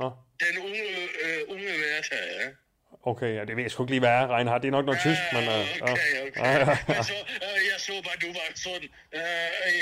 [0.00, 0.10] Nå,
[0.40, 0.82] Den unge,
[1.24, 2.48] øh, unge Werther, ja.
[3.02, 4.62] Okay, ja, det ved jeg sgu ikke lige, hvad er, Reinhardt.
[4.62, 5.42] Det er nok noget tysk, men...
[5.48, 5.60] Ah,
[5.92, 6.26] Okay, ja.
[6.26, 6.40] okay.
[6.40, 6.76] Ja, ja.
[6.88, 7.14] Men så,
[7.46, 8.88] øh, jeg så bare, du var sådan,
[9.18, 9.20] øh,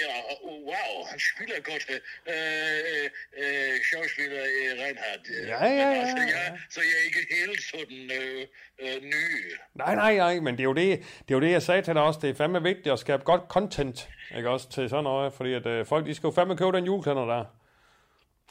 [0.02, 0.14] ja,
[0.70, 3.04] wow, han spiller godt, øh,
[3.42, 5.24] øh, sjovspiller i Reinhardt.
[5.52, 6.46] Ja, ja, ja, Altså, ja.
[6.70, 8.46] så jeg er ikke helt sådan øh,
[8.82, 9.24] øh, ny.
[9.74, 11.94] Nej, nej, nej, men det er, jo det, det er jo det, jeg sagde til
[11.94, 12.20] dig også.
[12.22, 15.66] Det er fandme vigtigt at skabe godt content, ikke også, til sådan noget, fordi at
[15.66, 17.44] øh, folk, de skal jo fandme købe den julekalender der.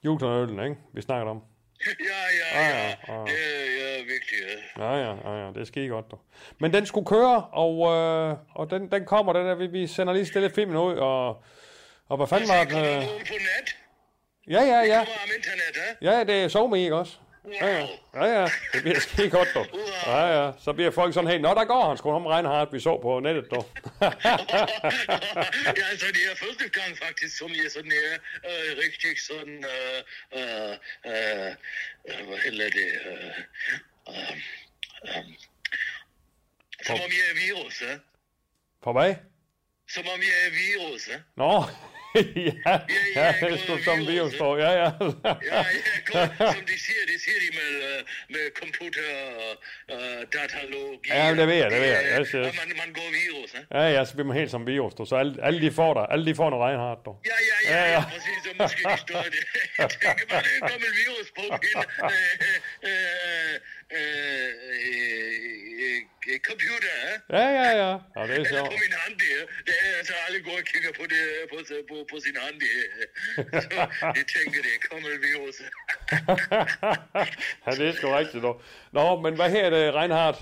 [0.06, 0.82] Julekalenderen, ikke?
[0.94, 1.42] Vi snakker om.
[2.10, 3.28] Ja, ja, Ah, ja, ja, ah.
[3.28, 4.42] det er ja, vigtigt.
[4.78, 4.84] ja.
[4.84, 6.22] Ja, ja, ja, ja, det sker godt, dog.
[6.60, 10.14] Men den skulle køre, og, øh, og den, den kommer, den der, vi, vi sender
[10.14, 11.44] lige stille filmen ud, og,
[12.08, 13.04] og hvad fanden var kommer Øh...
[13.04, 13.76] på net,
[14.50, 14.98] Ja, ja, ja.
[14.98, 16.12] kommer om internet, ja?
[16.18, 17.18] Ja, det er SoMe, ikke også?
[17.52, 19.66] Ja, ja, ja, ja, det bliver skide godt, dog.
[20.06, 22.80] Ja, ja, så bliver folk sådan helt, nå, der går han sgu om Reinhardt, vi
[22.80, 23.66] så på nettet, dog.
[25.80, 28.14] ja, altså det er første gang faktisk, som jeg sådan er
[28.50, 30.00] øh, rigtig sådan, øh,
[30.38, 30.74] øh,
[31.06, 31.52] øh,
[32.10, 33.32] øh, hvad hedder det, øh,
[34.10, 34.38] øh,
[35.08, 35.24] øh,
[36.84, 37.98] som om jeg er virus, ja?
[38.84, 39.16] For hvad?
[39.90, 41.20] Som om jeg er virus, ja?
[41.36, 41.64] Nå,
[42.66, 42.80] ja,
[43.16, 44.60] ja, det er sgu som virus, dog.
[44.60, 44.84] Ja, ja.
[44.84, 45.64] Ja, ja,
[46.12, 48.00] godt, som de siger, det siger de med, øh,
[48.30, 49.02] med computer
[49.38, 49.52] og
[49.94, 51.10] uh, datalogi.
[51.10, 52.04] Ja, det ved jeg, det ved jeg.
[52.20, 52.34] Yes, yes.
[52.60, 53.80] Man, man går virus, ja?
[53.80, 55.08] Ja, ja, så bliver man helt som virus, dog.
[55.08, 56.06] Så alle, alle de får dig.
[56.12, 57.22] Alle de får noget Reinhardt, dog.
[57.26, 58.04] Ja, ja, ja, Ja, ja, ja.
[58.14, 59.42] præcis, så måske de står det.
[59.80, 61.60] Jeg tænker bare, det er en gammel virus på øh,
[62.90, 63.56] øh,
[63.98, 65.67] øh, øh,
[66.30, 67.14] øh, computer, ja?
[67.38, 67.92] Ja, ja, ja.
[68.16, 68.70] Ja, det er Eller sjovt.
[68.74, 69.32] på min hand, det.
[69.68, 71.22] Det er så alle går og kigger på, det,
[71.52, 71.58] på,
[71.90, 72.74] på, på sin hand, det.
[73.64, 73.70] Så
[74.18, 75.56] jeg tænker, det er gammel virus.
[77.66, 78.62] ja, det er sgu rigtigt, dog.
[78.92, 80.38] Nå, men hvad her er det, Reinhardt?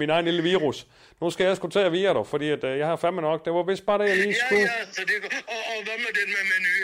[0.00, 0.86] Min egen lille virus.
[1.20, 3.44] Nu skal jeg sgu at vire dig, fordi at, øh, jeg har fandme nok.
[3.44, 4.62] Det var vist bare det, jeg lige Ja, skulle.
[4.62, 5.28] ja, så det går.
[5.54, 6.74] Og, og hvad med den med menu?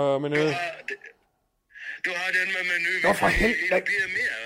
[0.00, 0.70] Øh, men, Du øh, har,
[2.04, 3.08] du har den med menu.
[3.08, 3.82] Nå, for helvede.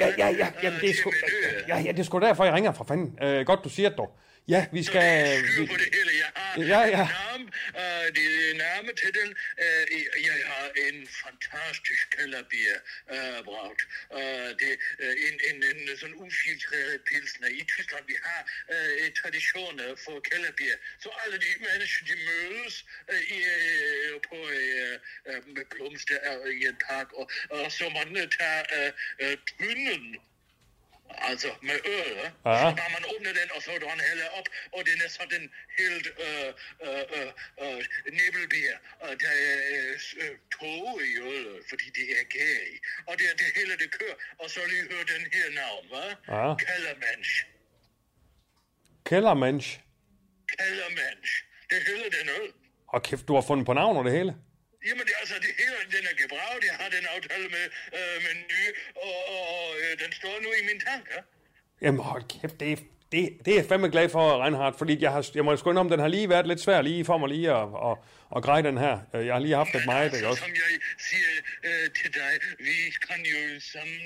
[0.00, 1.12] Ja, ja, ja, ja, det er sgu,
[1.68, 3.18] ja, ja, det er sgu derfor, jeg ringer for fanden.
[3.22, 4.18] Øh, godt, du siger det dog.
[4.48, 5.28] Ja, vi skal...
[5.58, 5.68] Vi,
[6.58, 7.08] Ja, ja
[8.88, 9.36] navn, øh, äh, til den.
[9.58, 12.78] Øh, jeg har en fantastisk kælderbier
[13.10, 13.80] øh, äh, bragt.
[14.12, 17.48] Øh, äh, det er en, en, en, sådan ufiltreret pilsner.
[17.48, 20.76] I Tyskland vi har øh, traditioner for kælderbier.
[21.00, 26.54] Så alle de mennesker, de mødes øh, i, øh, på øh, øh, med blomster øh,
[26.60, 30.16] i en park, og, og så man øh, tager øh, øh, tynden
[31.30, 32.58] altså med øl, ja.
[32.62, 35.44] Så når man åbner den, og så drar den hælder op, og den er sådan
[35.80, 36.50] helt øh,
[36.86, 37.30] øh, øh,
[37.64, 37.80] øh,
[38.18, 39.56] nebelbier, og der er
[40.22, 42.24] øh, tog i øl, fordi det er
[42.74, 42.76] i.
[43.08, 46.04] Og det, det hele det kører, og så lige hør den her navn, hva?
[46.34, 46.54] Ja.
[46.64, 47.32] Kellermensch.
[49.08, 49.68] Kellermensch.
[50.58, 51.32] Kellermensch.
[51.70, 52.52] Det hele den øl.
[52.88, 54.34] Og kæft, du har fundet på navn og det hele.
[54.88, 56.62] Jamen, det, altså, det hele, den er gebraget.
[56.70, 57.64] Jeg har den aftale med,
[57.98, 58.62] øh, med ny,
[59.06, 61.20] og, og, øh, den står nu i min tank, ja?
[61.82, 62.76] Jamen hold kæft, det er,
[63.12, 65.88] det, det er jeg fandme glad for, Reinhardt, fordi jeg, har, jeg må sgu om,
[65.88, 67.94] den har lige været lidt svær lige for mig lige at, at,
[68.36, 68.94] at greje den her.
[69.14, 70.42] Øh, Jeg har lige haft lidt meget, ikke altså, også?
[70.42, 70.70] som jeg
[71.08, 71.30] siger
[71.68, 72.76] øh, til dig, vi
[73.06, 74.02] kan jo sammen,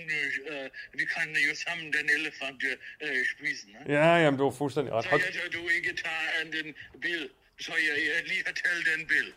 [0.50, 2.62] øh, vi kan jo sammen den elefant
[3.04, 3.78] øh, spise, ne?
[3.96, 5.04] Ja, jamen du er fuldstændig ret.
[5.04, 7.28] Så jeg, du ikke tager an den bil,
[7.60, 9.28] så jeg, jeg lige har talt den bil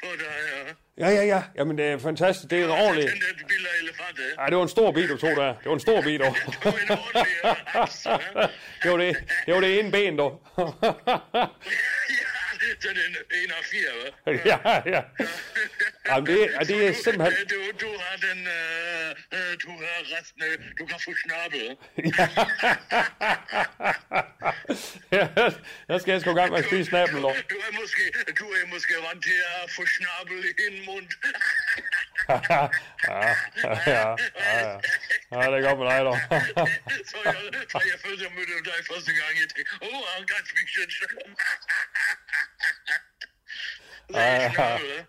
[0.00, 0.26] for dig,
[0.98, 1.08] ja.
[1.08, 1.42] ja, ja, ja.
[1.56, 2.50] Jamen det er fantastisk.
[2.50, 3.08] Det er en ordentlig...
[3.08, 4.42] Den der bil af elefant, ja.
[4.42, 5.46] Ej, det var en stor bil, du tog der.
[5.46, 6.34] Det var en stor bil, dog.
[6.34, 7.54] Det var en ordentlig ja.
[8.82, 10.42] det var det, det, var det ene ben, dog.
[12.68, 14.48] Ja, så den er en af fire, hva'?
[14.50, 14.58] ja,
[14.94, 15.02] ja.
[16.08, 17.32] Jamen, det, er- det er simpelthen...
[17.42, 21.66] Øh, Du, du har den, øh, øh, du har resten, øh, du kan få snappet.
[25.12, 25.28] Ja,
[25.88, 27.34] der skal jeg sgu i gang med at spise snablen, dog.
[27.50, 28.02] Du er måske,
[28.40, 31.08] du er måske vant til at få snappel i en mund.
[32.28, 32.62] ja,
[33.08, 33.20] ja,
[33.94, 34.08] ja,
[34.58, 34.70] ja.
[35.34, 36.18] Ja, det er godt med dig, dog.
[37.10, 37.36] så jeg,
[37.72, 40.78] så jeg følte, jeg mødte dig første gang, jeg tænkte, åh, oh, han kan spise
[40.84, 41.06] en Så
[44.14, 44.52] Ja,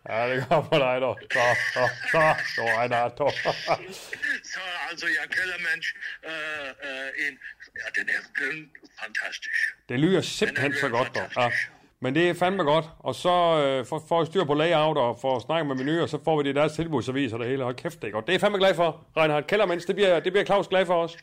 [0.10, 1.20] ja, det er godt med dig, dog.
[1.32, 1.39] Så,
[1.74, 2.22] så, så,
[2.56, 3.32] så, Reinhardt, dog.
[4.54, 4.60] Så
[4.91, 5.84] altså, jeg kalder man
[6.26, 7.39] øh, øh, en,
[7.76, 8.70] ja, den er blevet
[9.04, 9.60] fantastisk.
[9.89, 11.43] Det lyder simpelthen så godt, dog.
[11.43, 11.52] Ja.
[12.00, 12.86] Men det er fandme godt.
[13.00, 16.41] Og så øh, får får styr på layout og får snakket med menuer, så får
[16.41, 17.64] vi det deres tilbudsavis og det hele.
[17.64, 18.28] Hold kæft, det er godt.
[18.28, 19.86] Det er fandme glad for, Reinhard Kellermans.
[19.86, 21.18] Det bliver, det bliver Claus glad for os.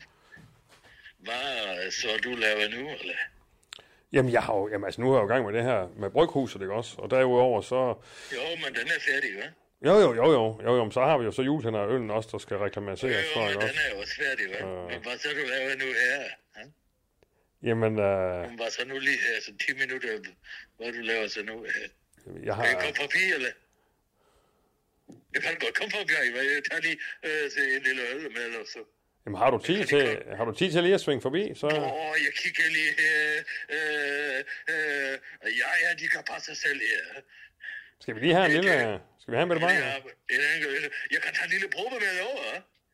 [1.19, 3.15] Hvad så du laver nu, eller?
[4.13, 5.87] Jamen, jeg har jo, jamen, altså, nu er jeg jo i gang med det her
[5.97, 6.97] med bryghuset, ikke også?
[6.97, 7.75] Og derudover så...
[8.35, 9.49] Jo, men den er færdig, hva'?
[9.85, 12.11] Jo, jo, jo, jo, jo, jo, men så har vi jo så juletænder og øllen
[12.11, 13.79] også, der skal reklameres Jo, for, ikke den også?
[13.85, 14.65] er jo også færdig, hva'?
[14.65, 14.87] Øh.
[14.91, 16.21] Men hvad så du laver nu her?
[16.57, 16.63] Ja?
[17.69, 20.09] Jamen, øh, Men hvad så nu lige her, så 10 minutter,
[20.77, 21.87] hvad du laver så nu her?
[22.43, 22.63] jeg har...
[22.63, 23.49] Kan jeg komme forbi, eller?
[25.33, 26.13] Jeg kan godt komme forbi,
[26.55, 26.97] jeg tager lige
[27.27, 28.79] øh, en lille øl med, eller så.
[29.27, 30.05] Jamen, har du tid til,
[30.37, 31.67] har du tid til lige at svinge forbi, så...
[31.67, 33.19] Åh, oh, jeg kigger lige her.
[33.75, 34.39] Øh,
[34.73, 35.13] øh,
[35.61, 37.21] ja, ja, de kan passe sig selv her.
[38.03, 38.73] Skal vi lige have en lille...
[39.21, 39.95] Skal vi have en bitte Ja,
[40.55, 42.43] enkelt- jeg kan tage en lille probe med over?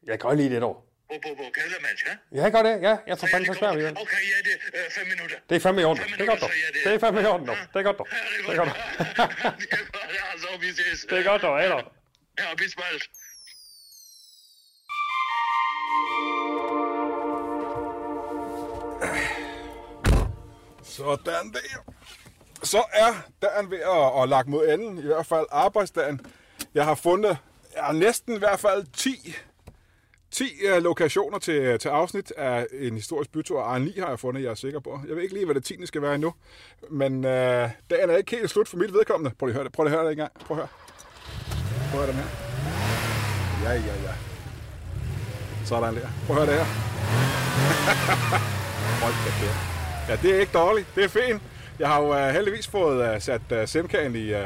[0.10, 0.76] Jeg kan godt lide det dog.
[1.10, 2.14] På, på, på Kaldermans, ja?
[2.38, 2.76] Ja, jeg gør det.
[2.88, 3.60] Ja, jeg får Så fandme så det.
[3.60, 5.38] kommer- Okay, ja, det er øh, fem minutter.
[5.50, 6.04] Det er fandme i orden.
[6.04, 6.50] Fem Det er godt dog.
[6.50, 7.58] minutter, ja, Det er i orden dog.
[7.74, 8.08] Det er godt dog.
[8.12, 9.18] Ja, det er Det er godt godt.
[9.18, 9.52] dog.
[9.62, 11.00] det er godt, vi ses.
[11.10, 11.54] Det er godt dog.
[11.60, 11.84] Hej dog.
[12.40, 12.74] Ja, bis
[20.94, 21.94] Sådan der.
[22.64, 26.22] Så er dagen ved at, at lagt mod enden, i hvert fald arbejdsdagen.
[26.74, 27.38] Jeg har fundet
[27.76, 29.36] ja, næsten i hvert fald 10,
[30.32, 33.62] 10 uh, lokationer til, til afsnit af en historisk bytur.
[33.62, 35.02] Og 9 har jeg fundet, jeg er sikker på.
[35.08, 35.86] Jeg ved ikke lige, hvad det 10.
[35.86, 36.34] skal være endnu.
[36.90, 39.36] Men uh, dagen er ikke helt slut for mit vedkommende.
[39.40, 39.74] Prøv lige at høre det.
[39.74, 40.32] Prøv lige at høre det en gang.
[40.34, 40.68] Prøv at høre.
[41.92, 42.28] Prøv at høre dem her.
[43.64, 44.14] Ja, ja, ja.
[45.66, 46.08] Sådan der.
[46.28, 46.66] Prøv at høre det her.
[49.04, 49.73] Hold da kæft.
[50.10, 50.88] Ja, det er ikke dårligt.
[50.96, 51.42] Det er fint.
[51.80, 54.40] Jeg har jo uh, heldigvis fået uh, sat øh, uh, Semkaen i, uh,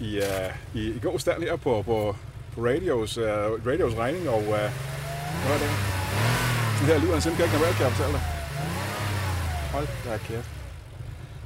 [0.00, 2.16] i, uh, i, i god stand her på, på,
[2.54, 3.24] på radios, uh,
[3.66, 5.70] radios regning, og uh, hvad er det?
[6.80, 8.22] Den her lyder en Semkaen kan kan jeg fortælle dig.
[9.72, 10.48] Hold da kæft.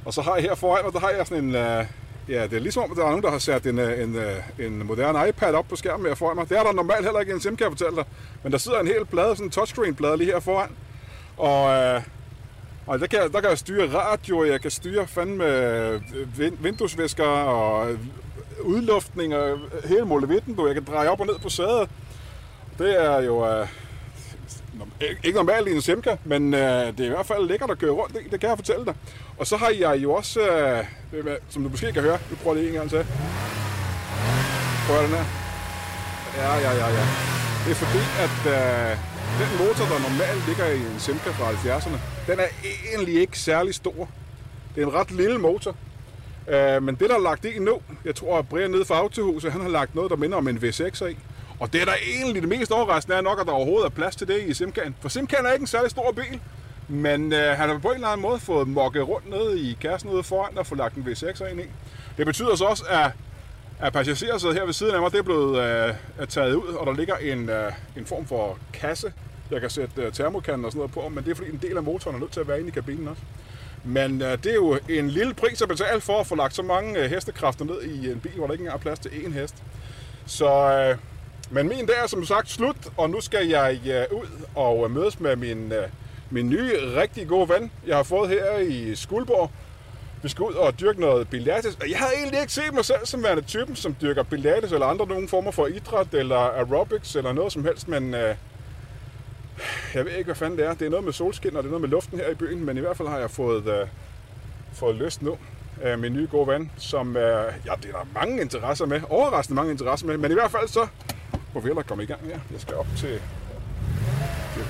[0.05, 1.85] Og så har jeg her foran mig, der har jeg sådan en, uh,
[2.29, 4.65] ja, det er ligesom om, der er nogen, der har sat en, uh, en, uh,
[4.65, 6.49] en moderne iPad op på skærmen her foran mig.
[6.49, 8.05] Det er der normalt heller ikke en Sim, kan jeg fortælle dig.
[8.43, 10.69] Men der sidder en hel plade, sådan en touchscreen-plade lige her foran.
[11.37, 12.03] Og uh,
[12.89, 16.01] og der kan, jeg- der kan jeg styre radio, jeg kan styre fandme øh,
[16.39, 17.99] vind, vinduesvisker og øh,
[18.63, 20.65] udluftning og øh, hele molevitten, du.
[20.67, 21.89] Jeg kan dreje op og ned på sædet.
[22.79, 23.67] Det er jo øh,
[25.23, 27.91] ikke normalt i en Simca, men øh, det er i hvert fald lækkert at køre
[27.91, 28.93] rundt det, det kan jeg fortælle dig.
[29.37, 30.39] Og så har jeg jo også,
[31.13, 33.05] øh, som du måske kan høre, vi prøver lige en gang til.
[34.87, 35.25] Prøv den her.
[36.37, 37.05] Ja, ja, ja, ja.
[37.65, 38.97] Det er fordi, at øh,
[39.41, 41.97] den motor, der normalt ligger i en Simca fra 70'erne,
[42.29, 42.47] den er
[42.91, 44.09] egentlig ikke særlig stor.
[44.75, 45.75] Det er en ret lille motor.
[46.47, 49.51] Øh, men det, der er lagt i nu, jeg tror, at Brian nede fra Autohuset,
[49.51, 51.17] han har lagt noget, der minder om en V6 i.
[51.59, 54.27] Og det, der egentlig det mest overraskende er nok, at der overhovedet er plads til
[54.27, 54.95] det i Simcaen.
[55.01, 56.39] For Simcaen er ikke en særlig stor bil,
[56.87, 60.09] men øh, han har på en eller anden måde fået mokket rundt nede i kassen
[60.09, 61.63] ude foran og få lagt en V6 ind i.
[62.17, 63.11] Det betyder så også, at
[63.81, 65.59] at passagersædet her ved siden af mig, det er blevet
[66.19, 69.13] øh, taget ud, og der ligger en, øh, en form for kasse
[69.51, 71.77] jeg kan sætte øh, termokanden og sådan noget på, men det er fordi en del
[71.77, 73.21] af motoren er nødt til at være inde i kabinen også.
[73.83, 76.63] Men øh, det er jo en lille pris at betale for at få lagt så
[76.63, 79.31] mange øh, hestekræfter ned i en bil, hvor der ikke engang er plads til én
[79.31, 79.55] hest.
[80.25, 80.97] Så, øh,
[81.49, 84.91] men min dag er som sagt slut, og nu skal jeg øh, ud og øh,
[84.91, 85.87] mødes med min, øh,
[86.29, 89.51] min nye, rigtig gode ven, jeg har fået her i Skuldborg.
[90.23, 91.77] Vi skal ud og dyrke noget pilates.
[91.81, 94.85] Og Jeg havde egentlig ikke set mig selv som værende typen, som dyrker pilates eller
[94.85, 98.35] andre nogen former for idræt eller aerobics eller noget som helst, men øh,
[99.95, 100.73] jeg ved ikke, hvad fanden det er.
[100.73, 102.77] Det er noget med solskin, og det er noget med luften her i byen, men
[102.77, 103.87] i hvert fald har jeg fået, øh,
[104.73, 105.37] fået lyst nu
[105.81, 109.01] af min nye gode ven, som øh, ja, det er der mange interesser med.
[109.09, 110.87] Overraskende mange interesser med, men i hvert fald så
[111.53, 112.39] må vi hellere komme i gang her.
[112.51, 113.21] Jeg skal op til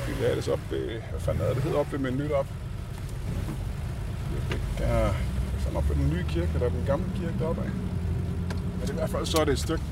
[0.05, 2.47] pilates op ved, hvad fanden er det, hedder op ved nyt op.
[4.77, 5.13] Der er
[5.59, 7.69] sådan op ved den nye kirke, eller den gamle kirke deroppe af.
[8.79, 9.83] Men i hvert fald så er det et stykke.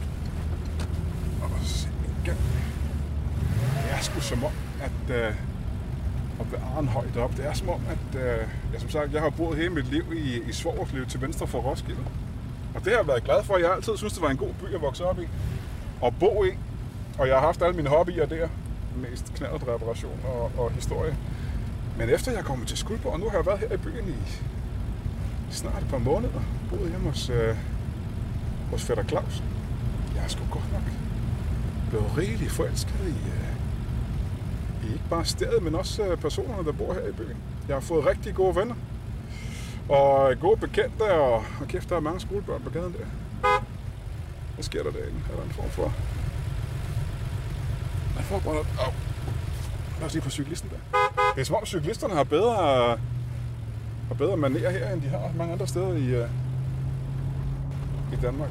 [1.42, 1.88] Og se
[2.24, 2.38] igen.
[3.84, 5.34] Det er sgu som om, at øh,
[6.40, 7.38] at være en højt op.
[7.38, 10.04] det er som om, at øh, jeg som sagt, jeg har boet hele mit liv
[10.14, 12.02] i, i Svogerslev til venstre for Roskilde.
[12.76, 13.58] Og det har jeg været glad for.
[13.58, 15.28] Jeg har altid synes det var en god by at vokse op i.
[16.02, 16.50] Og bo i.
[17.20, 18.48] Og jeg har haft alle mine hobbyer der.
[18.96, 21.18] Mest knaldreparation og, og historie.
[21.98, 24.32] Men efter jeg kom til Skuldborg, og nu har jeg været her i byen i
[25.50, 27.56] snart et par måneder, boet hjemme hos, øh,
[28.72, 29.44] hos fætter Claus.
[30.16, 30.82] Jeg er sgu godt nok
[31.90, 33.57] blevet rigeligt forelsket i, øh,
[34.94, 37.38] ikke bare stedet, men også øh, personerne, der bor her i byen.
[37.68, 38.76] Jeg har fået rigtig gode venner.
[39.90, 43.06] Og øh, gode bekendte, og, og kæft, der er mange skolebørn på gaden der.
[44.54, 45.20] Hvad sker der derinde?
[45.32, 45.94] Er der en form for...
[48.14, 48.62] Hvad forbrænder...
[48.62, 48.92] Au.
[50.00, 50.98] Lad os lige på cyklisten der.
[51.36, 52.56] Det er som om cyklisterne har bedre,
[54.08, 56.30] har bedre manerer her, end de har mange andre steder i, øh,
[58.14, 58.50] i Danmark.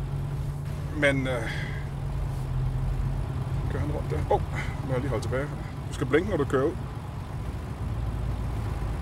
[0.97, 1.51] Men øh,
[3.71, 4.17] kører han rundt der?
[4.17, 4.41] Åh, oh,
[4.87, 5.47] må jeg lige holde tilbage.
[5.89, 6.77] Du skal blinke, når du kører ud.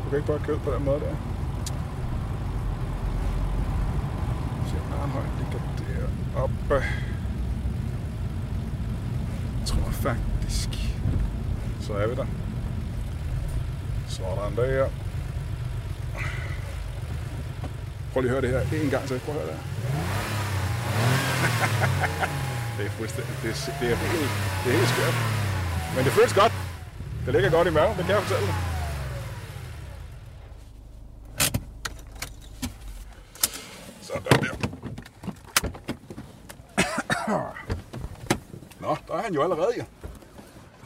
[0.04, 1.14] Du kan ikke bare køre ud på den måde der.
[4.68, 6.74] Se, Arnhøj ligger deroppe.
[9.60, 10.70] Jeg tror faktisk,
[11.80, 12.26] så er vi der.
[14.08, 14.88] Sådan der.
[18.12, 19.18] Prøv lige at høre det her en gang til.
[19.18, 19.62] Prøv at høre det her.
[22.78, 24.30] det er fuldstændig, det er, det er helt,
[24.64, 25.14] det er helt skørt.
[25.96, 26.63] Men det føles godt.
[27.26, 28.54] Det ligger godt i maven, det kan jeg fortælle dig.
[34.02, 34.54] Sådan der.
[38.80, 39.82] Nå, der er han jo allerede, ja.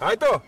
[0.00, 0.38] Hej du.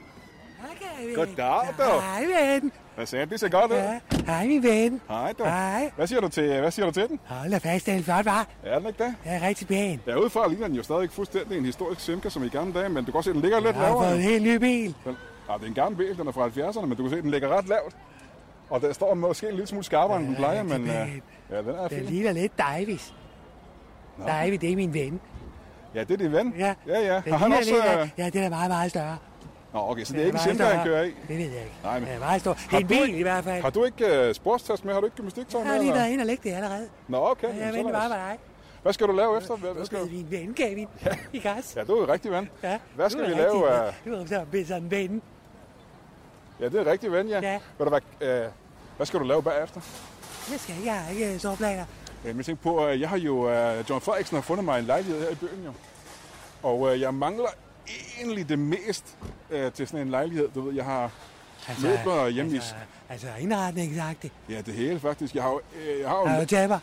[1.16, 2.00] Goddag, du.
[2.00, 2.72] Hej, ven.
[2.94, 3.26] Hvad sagde?
[3.26, 3.76] Det ser godt ud.
[3.76, 5.00] Ja, hej, min ven.
[5.08, 5.44] Hej du.
[5.44, 5.90] Hej.
[5.96, 7.20] Hvad siger du til, hvad siger du til den?
[7.26, 8.46] Hold da fast, det er flot, var.
[8.64, 9.14] Er den ikke det?
[9.24, 10.00] Jeg er rigtig pæn.
[10.06, 13.12] Derudfra ligner den jo stadig fuldstændig en historisk Simca, som i gamle dage, men du
[13.12, 14.04] kan også se, den ligger lidt Jeg har lavere.
[14.08, 14.94] fået en helt ny bil.
[15.04, 15.16] Den,
[15.50, 17.30] ja, det er en gammel bil, den er fra 70'erne, men du kan se, den
[17.30, 17.96] ligger ret lavt.
[18.70, 20.88] Og der står måske en lille smule skarpere, end den Ja, plejer, men øh,
[21.50, 22.06] ja, den er Den fin.
[22.06, 23.14] ligner lidt Davis.
[24.18, 24.26] Nå.
[24.26, 25.20] Davis, det er min ven.
[25.94, 26.54] Ja, det er din ven.
[26.58, 27.00] Ja, ja.
[27.00, 27.20] ja.
[27.24, 27.70] Den Har han også...
[27.70, 29.16] lidt, øh, ja, den er meget, meget større.
[29.74, 31.06] Nå, okay, så Den det er ikke Simca, han kører i.
[31.06, 31.74] Det ved jeg ikke.
[31.84, 32.52] Nej, men- Den er meget stor.
[32.54, 33.62] Det er en bil ikke- i hvert fald.
[33.62, 34.92] Har du ikke uh, sportstest med?
[34.94, 35.74] Har du ikke gymnastiktøj Jeg med?
[35.76, 36.88] har lige været inde og lægge det allerede.
[37.08, 37.48] Nå, okay.
[37.48, 38.38] Jeg jamen, så venter bare på dig.
[38.82, 39.56] Hvad skal du lave efter?
[39.56, 40.04] Hvad, hvad skal du?
[40.06, 40.88] min ven, Kevin.
[41.32, 41.76] I gas.
[41.76, 42.48] Ja, du er rigtig ven.
[42.62, 43.70] Ja, Hvad skal vi lave?
[43.86, 45.22] rigtig- øh, Du er sådan en ven.
[46.60, 47.40] Ja, det er rigtig ven, ja.
[47.40, 47.52] Ja.
[47.78, 48.44] Ved du hvad, øh,
[48.96, 49.80] hvad skal du lave bagefter?
[50.50, 51.26] Jeg skal jeg har ikke.
[51.34, 54.84] Øh, Jeg tænker på, øh, jeg har jo, øh, John Frederiksen har fundet mig en
[54.84, 55.72] lejlighed her i byen jo.
[56.62, 57.48] Og jeg mangler
[58.18, 59.04] egentlig det mest
[59.50, 60.48] øh, til sådan en lejlighed.
[60.54, 61.10] Du ved, jeg har
[61.82, 62.54] møbler hjemme i...
[62.54, 62.74] altså,
[63.08, 64.34] altså indretningsagtigt.
[64.48, 65.34] Ja, det hele faktisk.
[65.34, 66.78] Jeg har jo, øh, jeg har Har jo, du tæpper?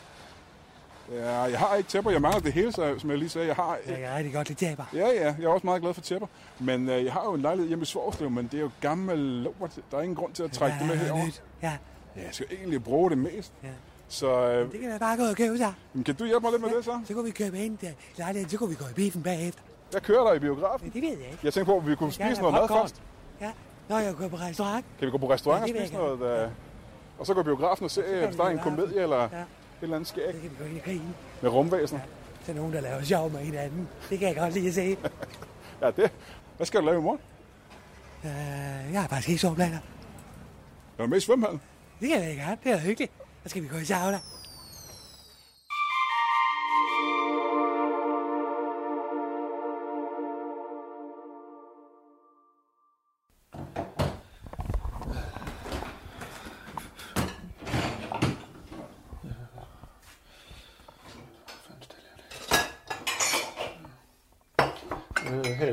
[1.12, 3.48] Ja, jeg har ikke tæpper, jeg mangler det hele, så, som jeg lige sagde.
[3.48, 4.84] Jeg har, Jeg kan rigtig godt lide tæpper.
[4.94, 6.28] ja, ja, jeg er også meget glad for tæpper.
[6.60, 9.18] Men øh, jeg har jo en lejlighed hjemme i Svorslev, men det er jo gammel
[9.20, 9.80] lort.
[9.92, 11.26] Der er ingen grund til at trække det med Ja, herover.
[11.26, 11.44] nyt.
[11.62, 11.74] Ja,
[12.16, 13.54] Ja, jeg skal egentlig bruge det mest.
[13.64, 13.68] Ja.
[14.08, 15.74] Så øh, det kan jeg bare gå og købe sig.
[15.94, 17.00] men kan du hjælpe mig lidt med det så?
[17.06, 19.62] Så kunne vi købe ind til lejligheden, så kunne vi gå i biffen bagefter.
[19.94, 20.86] Jeg kører dig i biografen.
[20.94, 21.40] Men det ved jeg ikke.
[21.44, 22.82] Jeg tænker på, at vi kunne spise noget have mad popcorn.
[22.82, 23.02] først.
[23.42, 23.52] Ja,
[23.90, 24.86] når jeg går på restaurant.
[25.00, 26.44] Kan vi gå på restaurant Ja, og spise noget?
[26.44, 26.50] Øh,
[27.20, 29.28] og så gå i biografen og se, hvis der er en komedie eller Ja.
[29.82, 31.16] Eller andet skæg Så kan vi gå ind i krigen.
[31.42, 32.00] med rumvæsen.
[32.46, 33.88] Så er nogen, der laver sjov med hinanden.
[34.10, 34.98] Det kan jeg godt lide at se.
[35.82, 36.12] Ja, det.
[36.58, 37.20] Hvad skal du lave i morgen?
[38.24, 39.78] Uh, jeg har faktisk ikke soveplaner.
[40.98, 41.62] Er med i svømmehallen.
[42.00, 42.58] Det kan jeg ikke have.
[42.64, 43.12] Det er hyggeligt.
[43.44, 44.20] Så skal vi gå i sauna.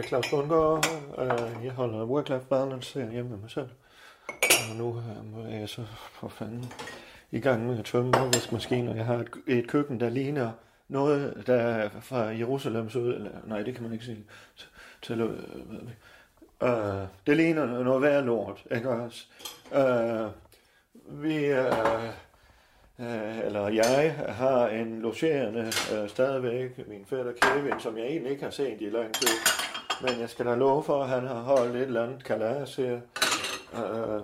[0.09, 0.87] Claus Bundgaard.
[1.19, 3.69] Øh, jeg holder work-life balance her hjemme med mig selv.
[4.71, 6.73] Og nu øh, er jeg så for fanden
[7.31, 10.51] i gang med at tømme opvaskemaskinen, jeg har et, et køkken, der ligner
[10.89, 14.25] noget, der er fra Jerusalem så eller nej, det kan man ikke sige.
[15.03, 15.39] Til, øh,
[16.63, 19.27] øh, det ligner noget værd lort, ikke også?
[19.75, 20.31] Øh,
[21.23, 22.05] vi, øh,
[23.01, 28.45] øh, eller jeg har en logerende øh, stadigvæk, min fætter Kevin, som jeg egentlig ikke
[28.45, 29.64] har set i lang tid.
[30.03, 33.01] Men jeg skal da love for, at han har holdt et eller andet kalas her.
[33.74, 34.22] Øh,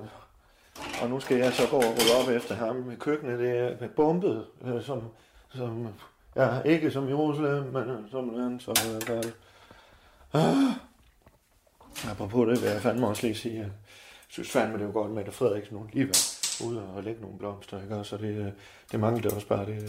[1.02, 2.96] og nu skal jeg så gå og rulle op efter ham.
[2.96, 5.02] Køkkenet det er bombet, øh, som,
[5.54, 5.88] som,
[6.36, 9.34] ja, ikke som Jerusalem, men som en som jeg gør det.
[10.32, 10.72] Ah.
[12.10, 13.70] Apropos det vil jeg fandme også lige sige, jeg
[14.28, 16.16] synes fandme det er jo godt med, at Frederiksen nu lige var
[16.66, 18.04] ude og lægge nogle blomster, ikke?
[18.04, 18.52] Så det, øh,
[18.92, 19.88] det manglede også bare, det, øh,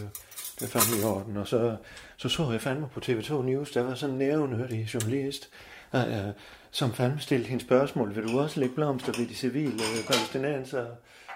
[0.60, 1.36] det er fandme i orden.
[1.36, 1.76] Og så,
[2.16, 5.50] så så jeg fandme på TV2 News, der var sådan en nævnhørtig journalist,
[5.94, 6.32] øh,
[6.70, 10.86] som fandme stillede hende spørgsmål, vil du også lægge blomster ved de civile øh, palæstinenser?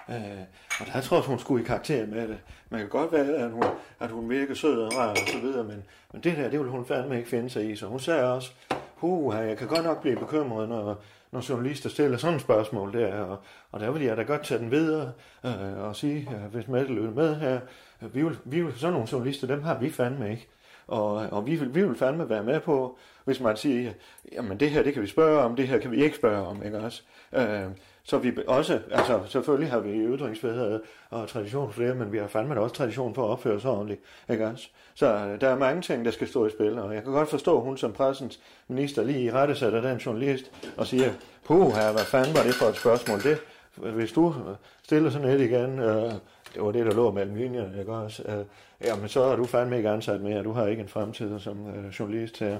[0.09, 0.41] Øh,
[0.79, 2.37] og der tror jeg, hun skulle i karakter med det.
[2.69, 3.63] Man kan godt være, at hun,
[3.99, 5.83] at hun virker sød og rar og så videre, men,
[6.13, 7.75] men det der, det vil hun fandme ikke finde sig i.
[7.75, 8.51] Så hun sagde også,
[8.99, 11.01] puha, jeg kan godt nok blive bekymret, når,
[11.31, 13.37] når journalister stiller sådan et spørgsmål der, og,
[13.71, 15.11] og der vil jeg da godt tage den videre
[15.45, 17.59] øh, og sige, øh, hvis Mette lytter med her,
[18.01, 20.47] øh, vi vil, vi vil, sådan nogle journalister, dem har vi fandme ikke.
[20.87, 22.97] Og, og vi, vil, vi vil fandme være med på,
[23.27, 23.91] hvis man siger,
[24.31, 26.63] jamen det her, det kan vi spørge om, det her kan vi ikke spørge om,
[26.63, 27.01] ikke også?
[27.33, 27.63] Øh,
[28.03, 32.27] så vi også, altså selvfølgelig har vi ytringsfrihed og tradition for det, men vi har
[32.27, 34.67] fandme også tradition for at opføre os ordentligt, ikke også?
[34.95, 37.29] Så øh, der er mange ting, der skal stå i spil, og jeg kan godt
[37.29, 41.13] forstå, at hun som pressens minister lige i rette sætter den journalist og siger,
[41.45, 43.23] puh her, hvad fanden var det for et spørgsmål?
[43.23, 43.37] Det,
[43.75, 46.11] hvis du øh, stiller sådan et igen, øh,
[46.53, 48.23] det var det, der lå mellem linjerne, ikke også?
[48.23, 48.45] Øh,
[48.87, 51.99] jamen, så er du fandme ikke ansat mere, du har ikke en fremtid som øh,
[51.99, 52.57] journalist her.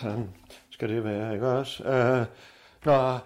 [0.00, 0.30] Sådan
[0.70, 1.84] skal det være, ikke også?
[1.84, 2.26] Øh,
[2.84, 3.20] når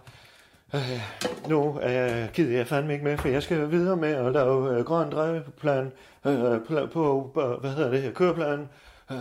[0.75, 1.01] Øh,
[1.49, 4.79] nu øh, er jeg jeg fandme ikke med, for jeg skal videre med at lave
[4.79, 5.93] øh, grøn drejeplan
[6.27, 6.61] øh,
[6.93, 8.69] på, på, hvad hedder det her, køreplan.
[9.11, 9.19] Øh,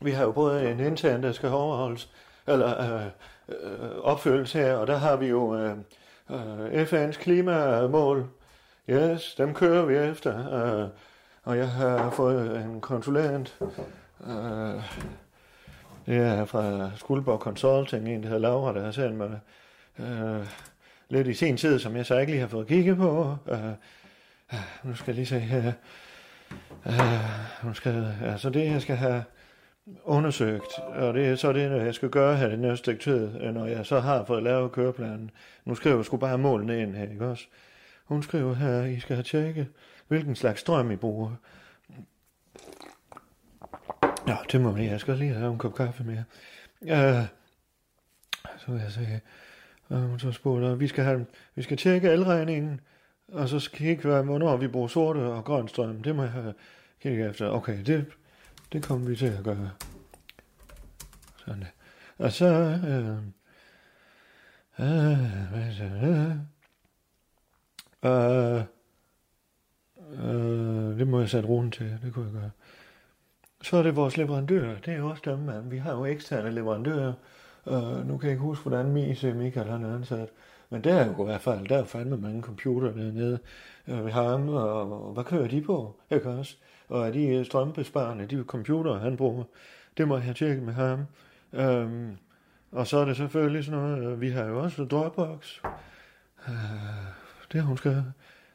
[0.00, 2.10] vi har jo både en intern, der skal overholdes,
[2.46, 3.06] eller øh,
[3.48, 5.76] øh, opfyldes her, og der har vi jo øh,
[6.30, 8.26] øh, FN's klimamål.
[8.90, 10.54] Yes, dem kører vi efter.
[10.54, 10.88] Øh,
[11.44, 13.58] og jeg har fået en konsulent,
[14.26, 14.82] øh,
[16.06, 19.40] det er fra Skuldborg Consulting, en der hedder Laura, der har sendt mig
[19.98, 20.46] øh,
[21.08, 23.36] lidt i sen tid, som jeg så ikke lige har fået kigget på.
[23.48, 23.66] Øh,
[24.52, 25.72] øh nu skal jeg lige se her.
[26.86, 29.24] Øh, nu skal, altså det, jeg skal have
[30.04, 33.54] undersøgt, og det er så det, jeg skal gøre her det næste stykke tid, øh,
[33.54, 35.30] når jeg så har fået lavet køreplanen.
[35.64, 37.46] Nu skriver jeg sgu bare målene ind her, ikke også?
[38.04, 39.66] Hun skriver her, I skal have tjekket,
[40.08, 41.30] hvilken slags strøm I bruger.
[44.26, 44.86] Ja, det må jeg.
[44.86, 46.24] Jeg skal lige have en kop kaffe mere.
[46.82, 47.24] Øh,
[48.58, 49.20] så vil jeg sige,
[49.88, 52.80] og øh, hun så spurgte, vi skal, have, vi skal tjekke elregningen,
[53.28, 56.02] og så skal kigge, hvornår vi bruger sorte og grøn strøm.
[56.02, 56.54] Det må jeg have
[57.02, 57.50] kigget efter.
[57.50, 58.06] Okay, det,
[58.72, 59.70] det kommer vi til at gøre.
[61.36, 61.68] Sådan det.
[62.18, 62.46] Og så...
[62.46, 63.16] Øh,
[64.78, 65.18] øh,
[65.50, 66.40] hvad så, det?
[68.04, 68.62] Øh,
[70.18, 71.98] øh, det må jeg sætte roen til.
[72.02, 72.50] Det kunne jeg gøre.
[73.66, 74.78] Så er det vores leverandører.
[74.78, 75.70] Det er jo også dem, man.
[75.70, 77.12] Vi har jo eksterne leverandører.
[77.64, 80.28] Uh, nu kan jeg ikke huske, hvordan Mise øh, Michael han er ansat.
[80.70, 83.38] Men der er jo i hvert fald, der er fandme mange computer dernede
[83.88, 86.00] øh, uh, ved ham, og, og hvad kører de på?
[86.10, 86.56] Ikke også?
[86.88, 89.44] Og er de strømbesparende, de computer, han bruger?
[89.96, 91.00] Det må jeg have tjekket med ham.
[91.52, 92.16] Um,
[92.72, 95.60] og så er det selvfølgelig sådan noget, uh, vi har jo også Dropbox.
[96.48, 96.54] Uh,
[97.52, 98.04] det hun skal.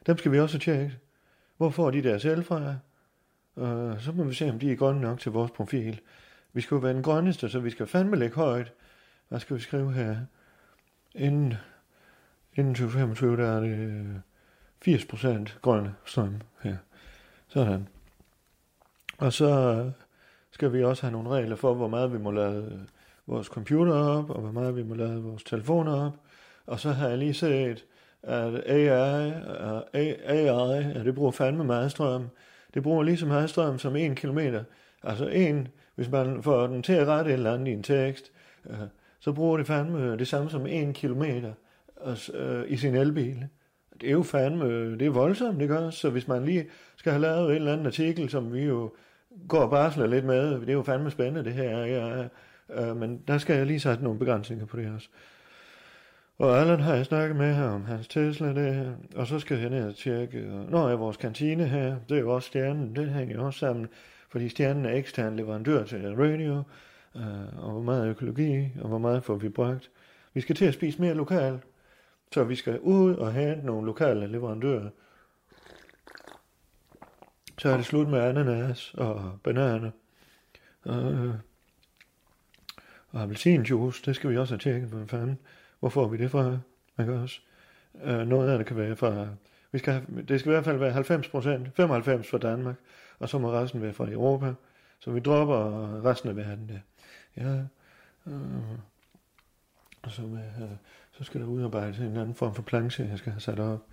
[0.06, 0.98] Dem skal vi også tjekke.
[1.56, 2.74] Hvor får de deres selv fra?
[3.56, 6.00] Uh, så må vi se, om de er grønne nok til vores profil.
[6.52, 8.72] Vi skal jo være den grønneste, så vi skal fandme lægge højt.
[9.28, 10.16] Hvad skal vi skrive her?
[11.14, 11.54] Inden,
[12.54, 13.78] inden 2025, der er det
[14.86, 16.76] øh, 80% grønne strøm her.
[17.48, 17.88] Sådan.
[19.18, 19.90] Og så
[20.50, 22.80] skal vi også have nogle regler for, hvor meget vi må lade øh,
[23.26, 26.12] vores computer op, og hvor meget vi må lade vores telefoner op.
[26.66, 27.84] Og så har jeg lige set,
[28.22, 29.30] at AI,
[30.24, 32.28] AI det bruger fandme meget strøm.
[32.74, 34.64] Det bruger lige hastigheden som en kilometer.
[35.02, 38.32] Altså en, hvis man får den til at rette et eller andet i en tekst,
[38.70, 38.76] øh,
[39.20, 41.52] så bruger det fandme det samme som en kilometer
[42.06, 43.46] altså, øh, i sin elbil.
[44.00, 45.90] Det er jo fandme, det er voldsomt, det gør.
[45.90, 46.66] Så hvis man lige
[46.96, 48.92] skal have lavet en eller anden artikel, som vi jo
[49.48, 52.28] går og barsler lidt med, det er jo fandme spændende det her, ja,
[52.70, 55.08] øh, men der skal jeg lige sætte nogle begrænsninger på det også.
[56.38, 59.58] Og Allan har jeg snakket med her om hans Tesla, det her, og så skal
[59.58, 63.10] jeg ned og tjekke, og er vores kantine her, det er jo også stjernen, det
[63.10, 63.88] hænger jo også sammen,
[64.28, 66.62] fordi stjernen er ekstern leverandør til radio,
[67.16, 69.90] øh, og hvor meget økologi, og hvor meget får vi brugt.
[70.34, 71.60] Vi skal til at spise mere lokalt,
[72.32, 74.90] så vi skal ud og have nogle lokale leverandører.
[77.58, 79.90] Så er det slut med ananas og bananer.
[80.82, 81.34] Og, øh,
[83.10, 85.38] og appelsinjuice, det skal vi også have tjekket, hvad fanden.
[85.82, 86.58] Hvor får vi det fra?
[87.00, 87.40] Ikke også?
[88.02, 89.26] øh, noget af det kan være fra...
[89.72, 92.74] Vi skal have, det skal i hvert fald være 90 procent, 95 fra Danmark,
[93.18, 94.54] og så må resten være fra Europa.
[94.98, 96.78] Så vi dropper resten af verden der.
[97.42, 97.56] Ja.
[98.32, 98.78] øh,
[100.02, 100.68] og så, med, øh,
[101.12, 103.86] så skal der udarbejdes en anden form for planche, jeg skal have sat op.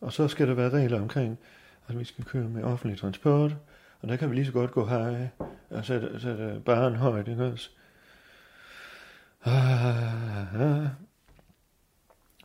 [0.00, 1.38] Og så skal der være regler omkring,
[1.88, 3.56] at vi skal køre med offentlig transport,
[4.00, 5.28] og der kan vi lige så godt gå hej
[5.70, 7.70] og sætte, sætte barn højt, ikke også?
[9.44, 10.60] Ah, ah.
[10.60, 10.88] ah.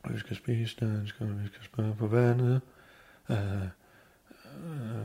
[0.07, 2.61] Og vi skal spise dansk, og vi skal spørge på vandet.
[3.29, 5.01] Øh, øh,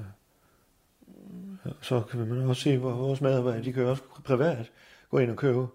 [1.67, 4.71] øh, så kan man også se, hvor vores medarbejdere, de kan også privat
[5.11, 5.67] gå ind og købe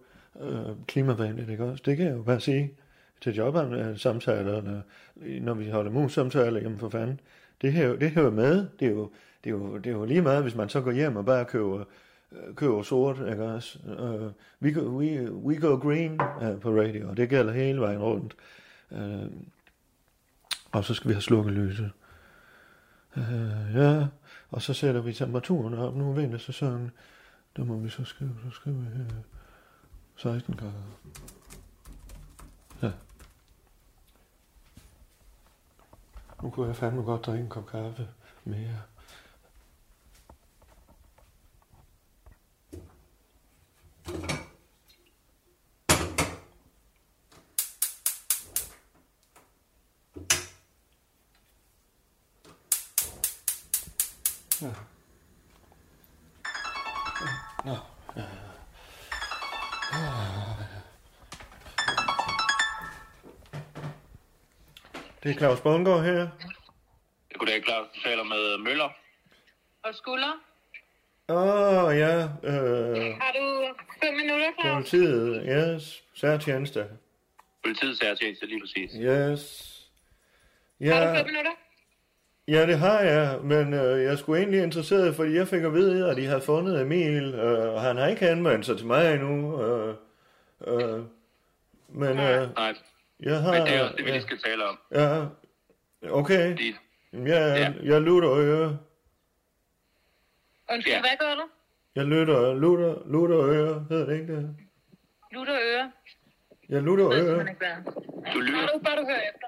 [0.41, 1.83] øh, klimavenligt, ikke også?
[1.85, 2.71] Det kan jeg jo bare sige
[3.21, 4.81] til jobsamtaler, øh, når,
[5.41, 7.19] når vi holder mus-samtaler, jamen for fanden.
[7.61, 9.11] Det her, det hører med, det er, jo,
[9.43, 11.45] det, er jo, det er jo lige meget, hvis man så går hjem og bare
[11.45, 11.83] køber,
[12.31, 13.79] øh, køber sort, ikke også?
[13.85, 18.01] Uh, we, go, we, we go green uh, på radio, og det gælder hele vejen
[18.01, 18.33] rundt.
[18.33, 18.39] Uh,
[18.91, 19.31] Øh,
[20.71, 21.91] og så skal vi have slukket lyset.
[23.17, 24.07] Øh, ja,
[24.51, 25.95] og så sætter vi temperaturen op.
[25.95, 26.91] Nu er vintersæsonen.
[27.57, 29.09] Der må vi så skrive, så skriver vi øh,
[30.15, 30.73] 16 grader.
[32.81, 32.91] Ja.
[36.43, 38.07] Nu kunne jeg fandme godt drikke en kop kaffe
[38.43, 38.81] mere.
[54.61, 54.67] Ja.
[57.65, 57.75] Nå.
[58.15, 58.23] Ja.
[65.23, 66.27] Det er Claus Bundgaard her.
[67.33, 67.87] Goddag, Claus.
[67.95, 68.89] Du taler med Møller.
[69.83, 70.33] Og skulder.
[71.29, 72.17] Åh, oh, ja.
[72.23, 74.73] Øh, Har du fem minutter, Claus?
[74.75, 76.03] politiet, yes.
[76.15, 76.87] Særtjeneste.
[77.63, 78.91] Politiets særtjeneste, lige præcis.
[78.95, 79.41] Yes.
[80.81, 81.51] Har du Ja, fem minutter?
[82.47, 86.09] Ja, det har jeg, men øh, jeg skulle egentlig interesseret, fordi jeg fik at vide,
[86.11, 89.61] at de havde fundet Emil, øh, og han har ikke anmeldt sig til mig endnu.
[89.63, 89.95] Øh,
[90.67, 91.03] øh,
[91.89, 92.73] men øh, Nej,
[93.19, 93.51] jeg har...
[93.53, 94.79] men det er også det, vi ja, lige skal tale om.
[94.91, 95.25] ja,
[96.11, 96.51] okay.
[96.51, 96.75] Fordi,
[97.13, 97.93] Jeg, Ja.
[97.93, 98.77] jeg lutter øre.
[100.71, 100.99] Undskyld, Ja.
[100.99, 101.41] hvad gør du?
[101.95, 104.55] Jeg lytter, lutter, lutter øre, hedder det ikke det?
[105.31, 105.91] Lutter øre.
[106.69, 107.37] Jeg lutter øre.
[107.37, 108.31] man ikke, hvad er.
[108.33, 108.59] du lytter.
[108.67, 109.47] Bare du, bare du hører efter.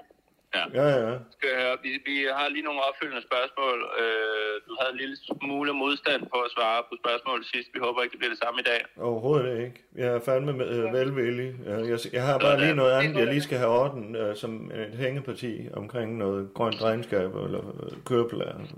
[0.54, 0.64] Ja,
[1.04, 1.12] ja.
[1.36, 3.78] Skal jeg høre, vi, vi har lige nogle opfølgende spørgsmål.
[4.00, 7.68] Øh, du havde en lille smule modstand på at svare på spørgsmålet sidst.
[7.74, 8.80] Vi håber ikke, det bliver det samme i dag.
[9.08, 9.78] Overhovedet ikke.
[10.02, 11.50] Jeg er fandme med, øh, velvillig.
[11.66, 14.98] Jeg, jeg, har bare lige noget andet, jeg lige skal have orden, øh, som et
[14.98, 18.68] hængeparti omkring noget grønt regnskab eller øh, køreplan.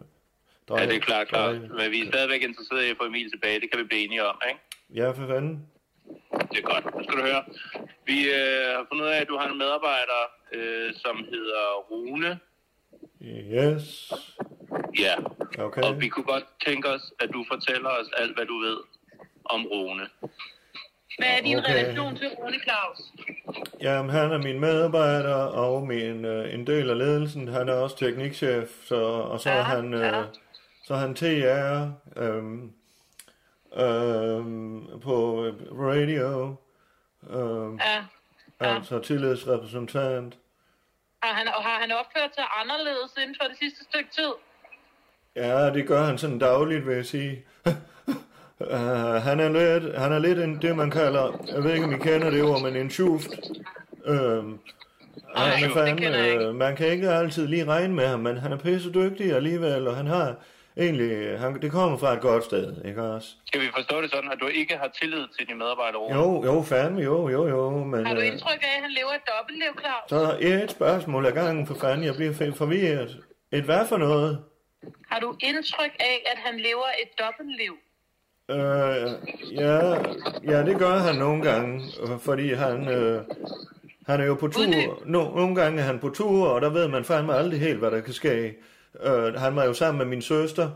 [0.70, 1.54] Ja, det er klart, klart.
[1.60, 3.60] Men vi er stadigvæk interesserede i at få Emil tilbage.
[3.60, 4.60] Det kan vi blive enige om, ikke?
[4.94, 5.66] Ja, for fanden.
[6.52, 6.84] Det er godt.
[6.94, 7.44] Nu skal du høre.
[8.06, 10.22] Vi øh, har fundet ud af, at du har en medarbejder,
[10.52, 12.38] øh, som hedder Rune.
[13.22, 14.12] Yes.
[14.98, 15.14] Ja.
[15.58, 15.82] Okay.
[15.82, 18.76] Og vi kunne godt tænke os, at du fortæller os alt, hvad du ved
[19.44, 20.06] om Rune.
[21.18, 21.72] Hvad er din Okay.
[21.72, 22.98] relation til Rune Claus?
[23.80, 27.48] Jamen, han er min medarbejder og min, øh, en del af ledelsen.
[27.48, 30.22] Han er også teknikchef, så, og så er Ja, han, øh, ja.
[30.84, 32.72] så er han TR øhm,
[33.76, 36.56] øhm, på radio,
[37.30, 38.04] øhm, Ja.
[38.60, 38.74] Ja.
[38.74, 40.34] altså tillidsrepræsentant.
[41.22, 44.32] Har han, og har han opført sig anderledes inden for det sidste stykke tid?
[45.36, 47.44] Ja, det gør han sådan dagligt, vil jeg sige.
[47.66, 47.72] uh,
[49.28, 51.98] han er lidt, han er lidt en, det, man kalder, jeg ved ikke, om I
[51.98, 53.30] kender det ord, men en schuft.
[54.08, 54.52] Uh, han
[55.36, 58.36] er det kender jeg fandme, uh, man kan ikke altid lige regne med ham, men
[58.36, 60.34] han er pisse dygtig alligevel, og han har
[60.78, 63.28] egentlig, han, det kommer fra et godt sted, ikke også?
[63.46, 66.14] Skal vi forstå det sådan, at du ikke har tillid til dine medarbejdere?
[66.14, 69.12] Jo, jo, fandme, jo, jo, jo, men Har du øh, indtryk af, at han lever
[69.20, 70.04] et dobbeltliv, Claus?
[70.08, 73.18] så er et spørgsmål ad gangen, for fanden, jeg bliver for- forvirret.
[73.52, 74.38] Et hvad for noget?
[75.10, 77.74] Har du indtryk af, at han lever et dobbeltliv?
[78.50, 79.78] Øh, ja,
[80.52, 83.22] ja, det gør han nogle gange, øh, fordi han, øh,
[84.06, 85.02] han er jo på tur.
[85.06, 87.90] No, nogle gange er han på tur, og der ved man fandme aldrig helt, hvad
[87.90, 88.54] der kan ske.
[89.04, 90.70] Øh, han var jo sammen med min søster,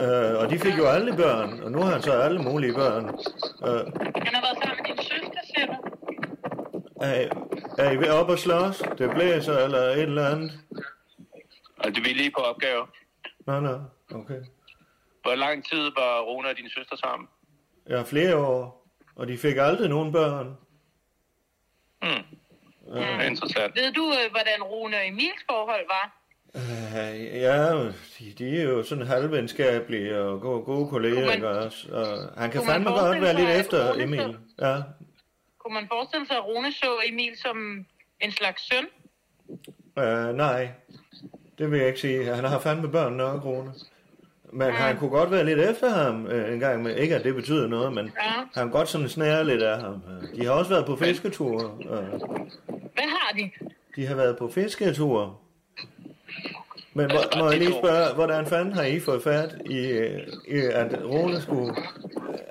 [0.00, 3.04] øh, og de fik jo alle børn, og nu har han så alle mulige børn.
[3.66, 3.86] Øh,
[4.24, 5.76] Han har været sammen med din søster, siger du?
[7.00, 7.28] er,
[7.78, 8.78] er I ved op og slås?
[8.98, 10.52] Det blæser eller et eller andet?
[11.78, 12.86] Og det er vi lige på opgave.
[13.46, 13.80] Nå, nå,
[14.14, 14.40] okay.
[15.22, 17.28] Hvor lang tid var Rune og din søster sammen?
[17.88, 18.86] Jeg har flere år.
[19.16, 20.56] og de fik aldrig nogen børn.
[22.02, 22.08] Mm.
[22.94, 23.22] Ja.
[23.22, 23.74] Interessant.
[23.76, 26.06] Ved du, øh, hvordan Rune og Emils forhold var?
[26.54, 27.74] Øh, ja,
[28.18, 31.88] de, de er jo sådan halvvenskabelige og gode, gode kolleger, ikke også?
[31.92, 34.18] Og han kan fandme godt være lidt efter Rune Emil.
[34.58, 34.76] så- Ja.
[35.58, 37.86] Kunne man forestille sig, at Rune så Emil som
[38.20, 38.86] en slags søn?
[39.96, 40.68] Uh, nej,
[41.58, 42.24] det vil jeg ikke sige.
[42.34, 43.72] Han har fandme børn nok, Rune.
[44.52, 46.96] Men han kunne godt være lidt efter ham øh, en gang med.
[46.96, 48.60] Ikke at det betyder noget, men Ja.
[48.60, 49.94] han godt sådan snære lidt af ham.
[50.10, 51.64] Øh, De har også været på fisketure.
[51.80, 52.20] Øh,
[52.68, 53.50] Hvad har de?
[53.96, 55.34] De har været på fisketure.
[56.94, 59.80] Men må, må jeg lige spørge, hvordan fanden har I fået fat i,
[60.48, 61.74] i at Rune skulle...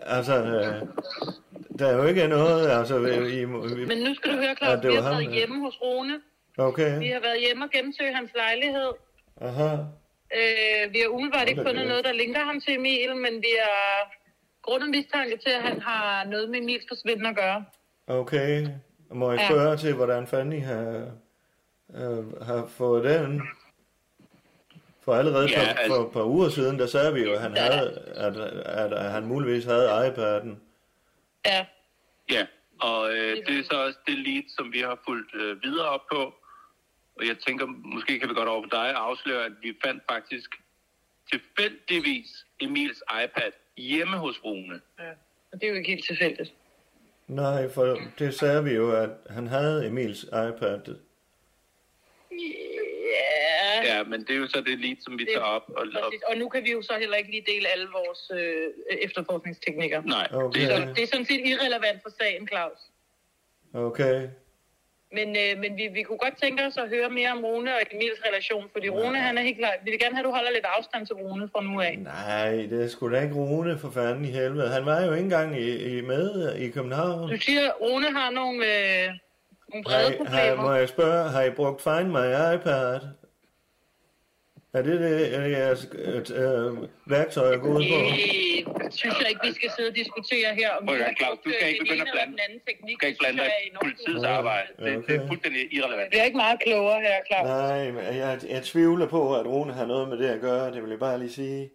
[0.01, 0.88] Altså, øh,
[1.79, 2.97] der er jo ikke noget, altså...
[3.05, 5.38] I, I, Men nu skal du høre, Ja, Claus, det vi har ham, været ja.
[5.38, 6.19] hjemme hos Rune.
[6.57, 8.89] Okay, Vi har været hjemme og gennemsøge hans lejlighed.
[9.41, 9.71] aha.
[10.38, 14.11] Øh, vi har umiddelbart ikke fundet noget, der linker ham til Emil, men vi har
[14.61, 17.65] grundet mistanke til, at han har noget med Emils forsvinden at gøre.
[18.07, 18.67] Okay.
[19.11, 19.47] Må jeg Ja.
[19.47, 21.07] spørge til, hvordan fanden I har,
[21.95, 23.41] øh, har fået den?
[25.06, 25.95] For allerede for, Ja, ja, altså...
[25.95, 29.12] for et par uger siden, der sagde vi jo, at han, havde, at, at, at
[29.12, 30.49] han muligvis havde iPad'en.
[31.45, 31.66] Ja.
[32.30, 32.47] Ja,
[32.82, 36.01] og øh, det er så også det lead, som vi har fulgt øh, videre op
[36.12, 36.34] på.
[37.16, 40.49] Og jeg tænker, måske kan vi godt over for dig afsløre, at vi fandt faktisk
[41.32, 44.82] tilfældigvis Emils iPad hjemme hos Rune.
[44.99, 45.12] ja.
[45.51, 46.53] Og det er jo ikke helt tilfældigt.
[47.28, 50.95] Nej, for det sagde vi jo, at han havde Emils iPad.
[53.14, 53.95] Ja.
[53.97, 55.66] Ja, men det er jo så det lead, som vi Det- tager op.
[55.70, 56.22] Og, og, Præcis.
[56.30, 58.68] Og nu kan vi jo så heller ikke lige dele alle vores øh,
[59.01, 60.01] efterforskningsteknikker.
[60.01, 60.60] nej, Okay.
[60.62, 62.80] det er det er sådan set irrelevant for sagen, Claus.
[63.74, 64.28] Okay.
[65.18, 67.82] Men, øh, men vi, vi kunne godt tænke os at høre mere om Rune og
[67.91, 69.74] Emils relation, fordi Rune, han er helt klar.
[69.84, 71.97] Vi vil gerne have, at du holder lidt afstand til Rune fra nu af.
[71.97, 74.70] Nej, det er sgu da ikke Rune for fanden i helvede.
[74.70, 77.30] Han var jo ikke engang i, i med i København.
[77.32, 79.10] Du siger, at Rune har nogle, øh,
[79.70, 80.76] nogle brede Har, har, må problemer.
[80.76, 82.99] jeg spørge, har I brugt Find My iPad?
[84.74, 87.97] Er det det, er jeres øh, øh, værktøj at gå ud på?
[88.84, 90.70] Det synes jeg ikke, vi skal sidde og diskutere her.
[90.80, 92.93] Om har Claus, du skal øh, ikke begynde at blande- den anden teknik.
[92.93, 94.68] du kan ikke blande dig Det er politiets arbejde.
[94.78, 95.28] Det, det er okay.
[95.28, 96.13] fuldstændig irrelevant.
[96.13, 97.45] Vi er ikke meget klogere her, Claus.
[97.47, 100.72] Nej, men jeg, jeg tvivler på, at Rune har noget med det at gøre.
[100.74, 101.61] Det vil jeg bare lige sige.
[101.61, 101.70] Det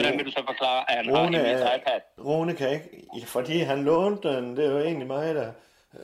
[0.00, 2.00] Hvordan vil du så forklare, at han har Rune Emils er- iPad?
[2.28, 4.56] Rune kan ikke, fordi han lånte den.
[4.56, 5.48] Det er jo egentlig mig, der...
[5.94, 6.00] øh,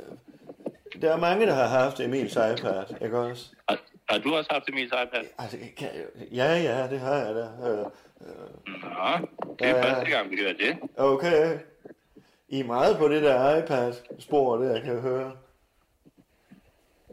[1.02, 3.50] Der er mange, der har haft Emils iPad, ikke også?
[3.68, 3.78] Har,
[4.10, 5.24] har du også haft Emils iPad?
[5.38, 5.88] Altså, kan,
[6.32, 7.40] ja, ja, det har jeg da.
[7.68, 7.76] Øh,
[8.66, 9.26] Nå,
[9.58, 10.78] det er Ja, første gang, vi hører det.
[10.96, 11.58] Okay.
[12.48, 15.32] I er meget på det der iPad-spor, der jeg kan høre.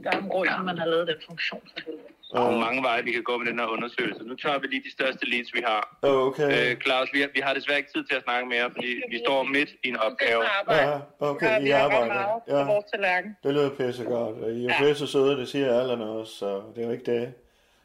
[0.04, 1.62] Der er en grund, at man har lavet den funktion.
[1.74, 2.04] for helvede.
[2.36, 4.24] Der er mange veje, vi kan gå med den her undersøgelse.
[4.24, 5.98] Nu tager vi lige de største leads, vi har.
[6.02, 6.72] Okay.
[6.72, 9.18] Øh, Claus, vi har, vi har desværre ikke tid til at snakke mere, fordi vi
[9.26, 10.42] står midt i en opgave.
[10.70, 12.14] Ja, okay, Ja, I vi godt arbejder.
[12.14, 13.38] meget Ja, vores tallerken.
[13.44, 14.44] det lyder pissegodt.
[14.44, 14.88] Og I er Ja.
[14.88, 17.34] pisse søde, det siger Allan også, så det er jo ikke det.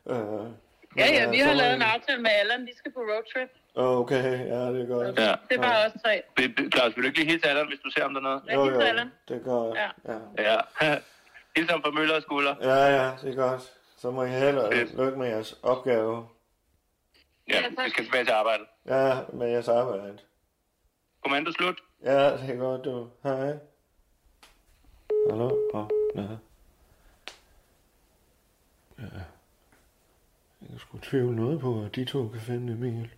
[0.04, 0.46] Uh,
[0.96, 2.66] Ja, ja, vi har lavet en aftale med Allan.
[2.66, 3.50] Vi skal på roadtrip.
[3.74, 5.18] Okay, ja, det er godt.
[5.18, 5.34] Ja.
[5.48, 6.22] Det er bare os tre.
[6.74, 8.42] Claus, vil du ikke lige hilse Allan, hvis du ser om der er noget?
[8.54, 8.80] Jo, jo,
[9.28, 9.78] det er godt.
[9.78, 9.88] Ja.
[10.42, 10.56] Ja.
[10.82, 10.94] Ja.
[11.56, 12.54] Hils ham fra Møller og Skulder.
[12.62, 13.62] ja, ja, det er godt.
[14.00, 14.96] Så må I hellere Fedt.
[14.96, 16.28] lykke med jeres opgave.
[17.48, 18.64] Ja, vi skal tilbage til arbejde.
[18.86, 20.18] Ja, med jeres arbejde.
[21.22, 21.80] Kommando slut.
[22.02, 23.10] Ja, det er godt, du.
[23.22, 23.58] Hej.
[25.30, 25.50] Hallo?
[25.74, 26.22] Åh, oh, ja.
[28.98, 29.20] Ja.
[30.70, 33.10] Jeg sgu tvivle noget på, at de to kan finde Emil.